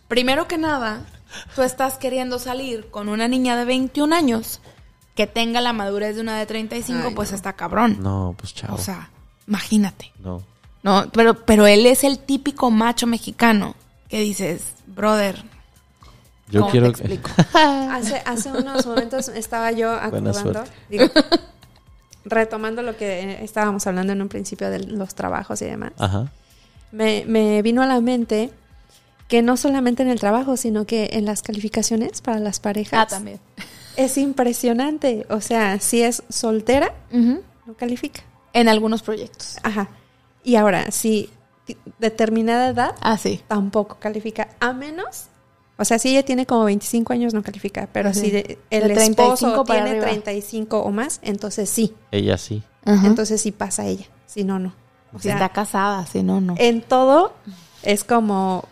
[0.07, 1.05] primero que nada,
[1.55, 4.61] tú estás queriendo salir con una niña de 21 años
[5.15, 7.35] que tenga la madurez de una de 35, Ay, pues no.
[7.35, 7.97] está cabrón.
[8.01, 8.75] No, pues chao.
[8.75, 9.09] O sea,
[9.47, 10.11] imagínate.
[10.19, 10.43] no.
[10.83, 13.73] No, pero, pero él es el típico macho mexicano
[14.09, 15.41] que dices, brother,
[16.49, 17.29] Yo ¿cómo quiero te explico?
[17.53, 20.71] Hace, hace unos momentos estaba yo Buena acordando, suerte.
[20.89, 21.05] digo,
[22.25, 25.91] retomando lo que estábamos hablando en un principio de los trabajos y demás.
[25.97, 26.31] Ajá.
[26.91, 28.49] Me, me vino a la mente
[29.27, 33.07] que no solamente en el trabajo, sino que en las calificaciones para las parejas Ah,
[33.07, 33.39] también.
[33.97, 35.25] es impresionante.
[35.29, 38.21] O sea, si es soltera, no califica.
[38.53, 39.57] En algunos proyectos.
[39.63, 39.89] Ajá.
[40.43, 41.29] Y ahora, si
[41.99, 43.41] determinada edad, Ah, sí.
[43.47, 45.25] tampoco califica, a menos,
[45.77, 48.19] o sea, si ella tiene como 25 años no califica, pero Ajá.
[48.19, 49.15] si de- el De esposo
[49.47, 50.05] 35 para tiene arriba.
[50.11, 52.63] 35 o más, entonces sí, Ella sí.
[52.85, 54.73] entonces sí pasa ella, si no, no.
[55.13, 56.55] O si sea, está casada, si no, no.
[56.57, 57.33] en todo
[57.83, 58.65] es como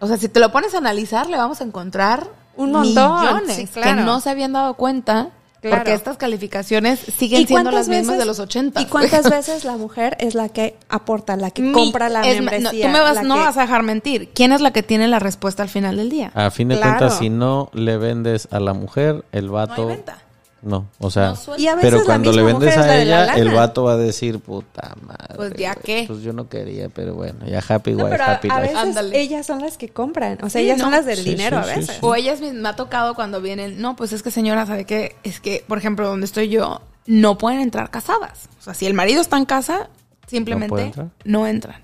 [0.00, 3.56] O sea, si te lo pones a analizar, le vamos a encontrar Un montón, millones
[3.56, 3.98] sí, claro.
[3.98, 5.30] que no se habían dado cuenta
[5.68, 5.76] Claro.
[5.84, 8.80] porque estas calificaciones siguen ¿Y siendo cuántas las mismas veces- de los 80.
[8.80, 12.86] ¿Y cuántas veces la mujer es la que aporta, la que compra la membresía?
[12.86, 14.30] tú me vas, no que- vas a dejar mentir.
[14.34, 16.30] ¿Quién es la que tiene la respuesta al final del día?
[16.34, 16.98] A fin de Claro.
[16.98, 19.82] cuentas, si no le vendes a la mujer, el no vato.
[19.82, 20.18] hay venta.
[20.64, 21.34] No, o sea.
[21.46, 21.56] No.
[21.58, 23.44] Y a veces pero la cuando le vendes mujer es la a la ella, el
[23.46, 23.56] lana.
[23.60, 25.34] vato va a decir, puta madre.
[25.36, 26.04] Pues, ¿ya güey, qué?
[26.08, 28.72] Pues yo no quería, pero bueno, ya happy No, wife, pero a, happy a life.
[28.72, 29.20] veces Ándale.
[29.20, 30.84] ellas son las que compran, o sea, Sí, ellas no.
[30.84, 31.94] son las del Sí, dinero sí, a sí, veces.
[31.96, 32.00] sí.
[32.02, 35.16] O ellas me ha tocado cuando vienen, no, pues es que señora, ¿sabe qué?
[35.22, 38.48] Es que, por ejemplo, donde estoy yo, no pueden entrar casadas.
[38.58, 39.90] O sea, si el marido está en casa,
[40.26, 41.08] simplemente entrar?
[41.24, 41.82] no entran.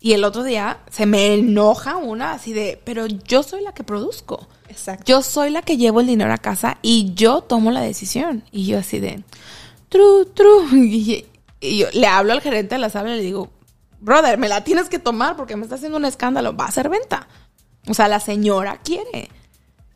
[0.00, 3.84] Y el otro día se me enoja una así de, pero yo soy la que
[3.84, 4.48] produzco.
[4.72, 5.04] Exacto.
[5.06, 8.42] Yo soy la que llevo el dinero a casa y yo tomo la decisión.
[8.50, 9.22] Y yo así de,
[9.88, 10.66] tru, tru.
[10.72, 11.26] Y,
[11.60, 13.50] y yo le hablo al gerente de la sala y le digo,
[14.00, 16.56] brother, me la tienes que tomar porque me está haciendo un escándalo.
[16.56, 17.28] Va a ser venta.
[17.88, 19.28] O sea, la señora quiere.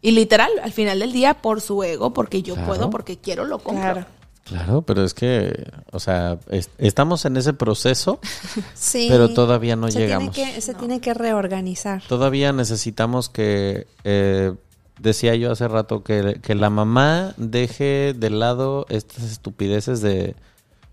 [0.02, 2.68] Y literal, al final del día, por su ego, porque yo Claro.
[2.68, 3.82] puedo, porque quiero, lo compro.
[3.94, 4.06] Claro.
[4.44, 8.20] Claro, pero es que, o sea, es- estamos en ese proceso,
[8.74, 9.08] Sí.
[9.10, 10.32] pero todavía no se llegamos.
[10.32, 12.00] Tiene que, se tiene que reorganizar.
[12.06, 14.52] Todavía necesitamos que, eh,
[14.98, 20.34] decía yo hace rato, que, que la mamá deje de lado estas estupideces de,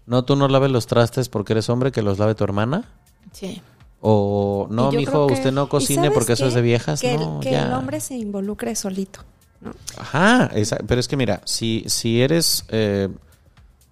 [0.06, 2.90] no, tú no laves los trastes porque eres hombre, que los lave tu hermana.
[3.32, 3.62] Sí.
[4.02, 6.48] O no, mijo, que- usted no ¿Y cocine porque eso qué?
[6.50, 7.00] es de viejas.
[7.02, 7.68] Que, el- no, que ya.
[7.68, 9.22] el hombre se involucre solito,
[9.62, 9.72] ¿no?
[9.98, 13.08] Ajá, esa- pero es que mira, si, si eres eh,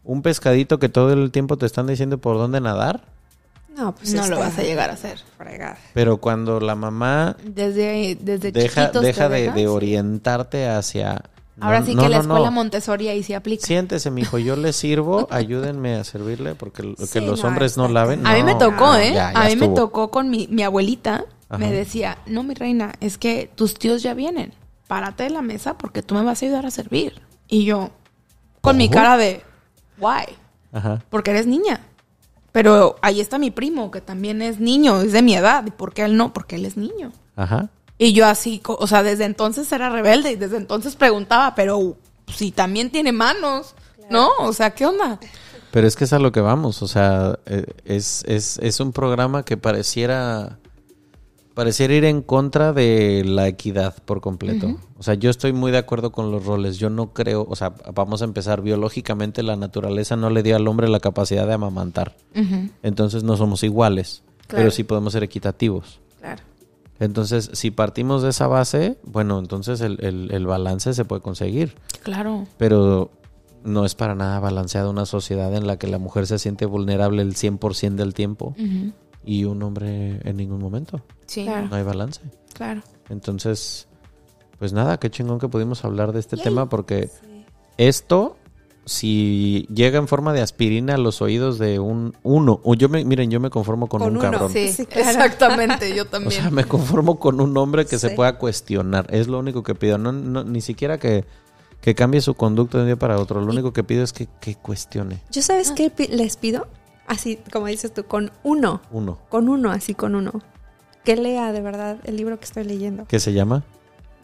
[0.04, 3.06] un pescadito que todo el tiempo te están diciendo por dónde nadar,
[3.82, 5.20] No, pues no lo está vas a llegar a hacer.
[5.38, 5.78] fregada.
[5.94, 9.56] pero cuando la mamá Desde, desde deja, chiquitos te deja de, dejas.
[9.56, 11.22] de orientarte hacia...
[11.60, 12.52] Ahora no, sí no, que la no, escuela no.
[12.52, 13.66] Montessori ahí sí aplica.
[13.66, 17.78] Siéntese, mijo, yo le sirvo, ayúdenme a servirle porque lo- que Sí, los no, hombres
[17.78, 18.26] no laven.
[18.26, 19.14] A mí me tocó, no, ¿eh?
[19.14, 21.26] ya, ya a mí me tocó con mi, mi abuelita.
[21.49, 21.58] Ajá.
[21.60, 24.53] Me decía, no, mi reina, es que tus tíos ya vienen.
[24.88, 27.22] Párate de la mesa porque tú me vas a ayudar a servir.
[27.48, 27.91] Y yo,
[28.62, 29.41] con mi cara de,
[29.99, 30.34] why?
[30.72, 31.03] Ajá.
[31.10, 31.82] Porque eres niña.
[32.52, 35.65] Pero ahí está mi primo, que también es niño, es de mi edad.
[35.65, 36.34] ¿Y por qué él no?
[36.34, 37.11] Porque él es niño.
[37.36, 37.69] Ajá.
[37.98, 41.98] Y yo así, o sea, desde entonces era rebelde y desde entonces preguntaba, pero
[42.28, 43.76] si también tiene manos,
[44.10, 44.30] ¿no?
[44.40, 45.19] O sea, ¿qué onda?
[45.72, 48.91] Pero es que es a lo que vamos, o sea, eh, es, es, es un
[48.91, 50.57] programa que pareciera
[51.53, 54.78] pareciera ir en contra de la equidad por completo.
[54.98, 56.78] O sea, yo estoy muy de acuerdo con los roles.
[56.78, 60.68] Yo no creo, o sea, vamos a empezar biológicamente la naturaleza no le dio al
[60.68, 62.15] hombre la capacidad de amamantar.
[62.84, 64.64] Entonces no somos iguales, Claro.
[64.64, 65.99] pero sí podemos ser equitativos.
[66.19, 66.41] Claro.
[66.99, 71.73] Entonces, si partimos de esa base, bueno, entonces el, el- el balance se puede conseguir.
[72.03, 72.45] Claro.
[72.57, 73.10] Pero
[73.64, 77.22] no es para nada balanceada una sociedad en la que la mujer se siente vulnerable
[77.23, 78.56] el 100% del tiempo
[79.26, 81.02] y un hombre en ningún momento.
[81.27, 81.43] Sí.
[81.43, 81.68] Claro.
[81.69, 82.22] No hay balance.
[82.53, 82.81] Claro.
[83.10, 83.88] Entonces,
[84.60, 87.45] Pues nada, qué chingón que pudimos hablar de este tema porque Sí.
[87.77, 88.38] esto,
[88.85, 93.03] si llega en forma de aspirina a los oídos de un uno, o yo me,
[93.06, 94.52] miren, yo me conformo con, Con un uno, cabrón.
[94.52, 95.10] Sí, Sí, claro.
[95.10, 96.31] exactamente, yo O también.
[96.43, 99.07] sea, me conformo con un hombre que se pueda cuestionar.
[99.10, 99.98] Es lo único que pido.
[99.98, 101.26] No, no- ni siquiera que,
[101.80, 103.41] que cambie su conducta de un día para otro.
[103.41, 105.22] Lo único que pido es que, que cuestione.
[105.31, 106.68] ¿Yo sabes qué pi- les pido?
[107.12, 108.80] Así, como dices tú, con uno.
[108.90, 109.20] Uno.
[109.28, 110.32] Con uno, así con uno.
[111.04, 113.04] Que lea de verdad el libro que estoy leyendo.
[113.06, 113.66] ¿Qué se llama?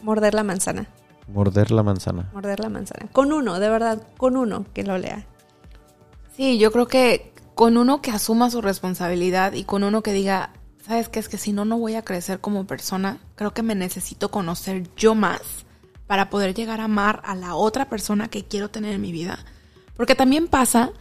[0.03, 0.88] Morder la manzana.
[1.27, 2.30] Morder la manzana.
[2.34, 3.09] Morder la manzana.
[3.11, 5.26] Con uno, de verdad, con uno que lo lea.
[6.38, 10.51] Sí, yo creo que con uno que asuma su responsabilidad y con uno que diga,
[10.81, 11.19] ¿sabes qué?
[11.19, 13.18] Es que si no, no voy a crecer como persona.
[13.35, 15.41] Creo que me necesito conocer yo más
[16.07, 19.39] para poder llegar a amar a la otra persona que quiero tener en mi vida.
[19.97, 20.93] Porque también pasa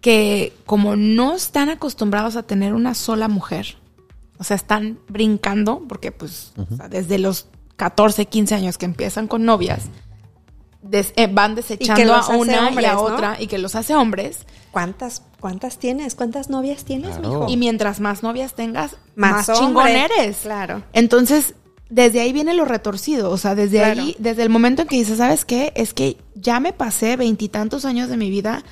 [0.00, 3.76] que como no están acostumbrados a tener una sola mujer,
[4.38, 7.46] o sea, están brincando, porque pues o sea, desde los
[7.76, 9.84] 14, 15 años que empiezan con novias,
[10.82, 13.02] des- eh, van desechando a una y a ¿no?
[13.02, 14.46] otra y que los hace hombres.
[14.70, 16.14] ¿Cuántas, cuántas tienes?
[16.14, 17.28] ¿Cuántas novias tienes, Claro.
[17.28, 17.46] mijo?
[17.48, 20.38] Y mientras más novias tengas, Más más, chingón eres.
[20.42, 20.82] Claro.
[20.92, 21.54] Entonces,
[21.90, 23.30] desde ahí viene lo retorcido.
[23.30, 24.00] O sea, desde Claro.
[24.02, 25.72] ahí, desde el momento en que dices, ¿sabes qué?
[25.74, 28.62] Es que ya me pasé veintitantos años de mi vida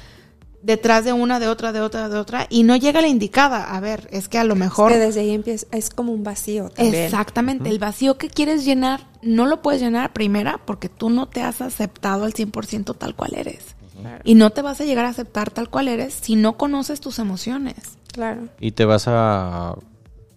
[0.63, 3.75] detrás de una, de otra, de otra, de otra, y no llega la indicada.
[3.75, 4.93] A ver, es que a lo mejor.
[4.93, 7.05] Que desde ahí empieza, es como un vacío también.
[7.05, 11.43] Exactamente, el vacío que quieres llenar no lo puedes llenar primera porque tú no te
[11.43, 13.75] has aceptado al 100% tal cual eres.
[14.01, 14.23] Claro.
[14.25, 17.19] Y no te vas a llegar a aceptar tal cual eres si no conoces tus
[17.19, 17.99] emociones.
[18.13, 18.49] Claro.
[18.61, 19.75] Y te vas a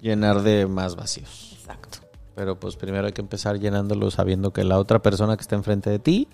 [0.02, 1.56] llenar de más vacíos.
[1.60, 2.00] Exacto.
[2.34, 5.90] Pero pues primero hay que empezar llenándolo sabiendo que la otra persona que está enfrente
[5.92, 6.28] de ti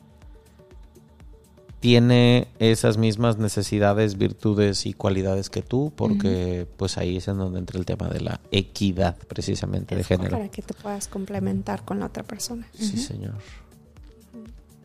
[1.80, 7.60] tiene esas mismas necesidades, virtudes y cualidades que tú, porque pues ahí es en donde
[7.60, 10.32] entra el tema de la equidad precisamente de género.
[10.38, 12.68] Para que te puedas complementar con la otra persona.
[12.74, 13.36] Sí, señor.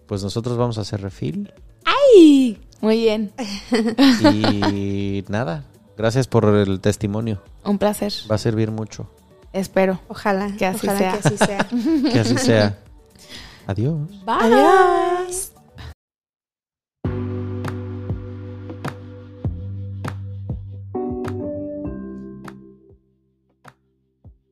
[0.06, 1.52] Pues nosotros vamos a hacer refil
[1.84, 2.58] ¡Ay!
[2.80, 3.32] Muy bien.
[4.32, 5.64] y nada,
[5.96, 7.42] gracias por el testimonio.
[7.64, 8.12] Un placer.
[8.30, 9.08] Va a servir mucho.
[9.52, 10.00] Espero.
[10.08, 11.12] Ojalá, Que así ojalá sea.
[11.12, 11.68] que así sea.
[12.12, 12.78] Que así sea.
[13.66, 14.08] Adiós.
[14.24, 14.34] Bye.
[14.40, 15.51] Adiós.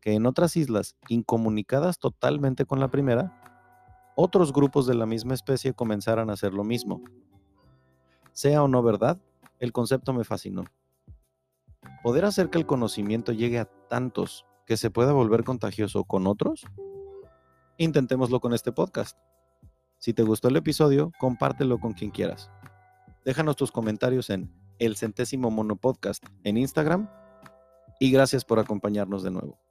[0.00, 3.36] que en otras islas, incomunicadas totalmente con la primera,
[4.16, 7.02] otros grupos de la misma especie comenzaran a hacer lo mismo.
[8.32, 9.18] Sea o no verdad,
[9.58, 10.64] el concepto me fascinó.
[12.02, 16.64] ¿Poder hacer que el conocimiento llegue a tantos que se pueda volver contagioso con otros?
[17.76, 19.18] Intentémoslo con este podcast.
[19.98, 22.50] Si te gustó el episodio, compártelo con quien quieras.
[23.24, 27.08] Déjanos tus comentarios en El Centésimo Mono Podcast en Instagram
[27.98, 29.69] y gracias por acompañarnos de nuevo.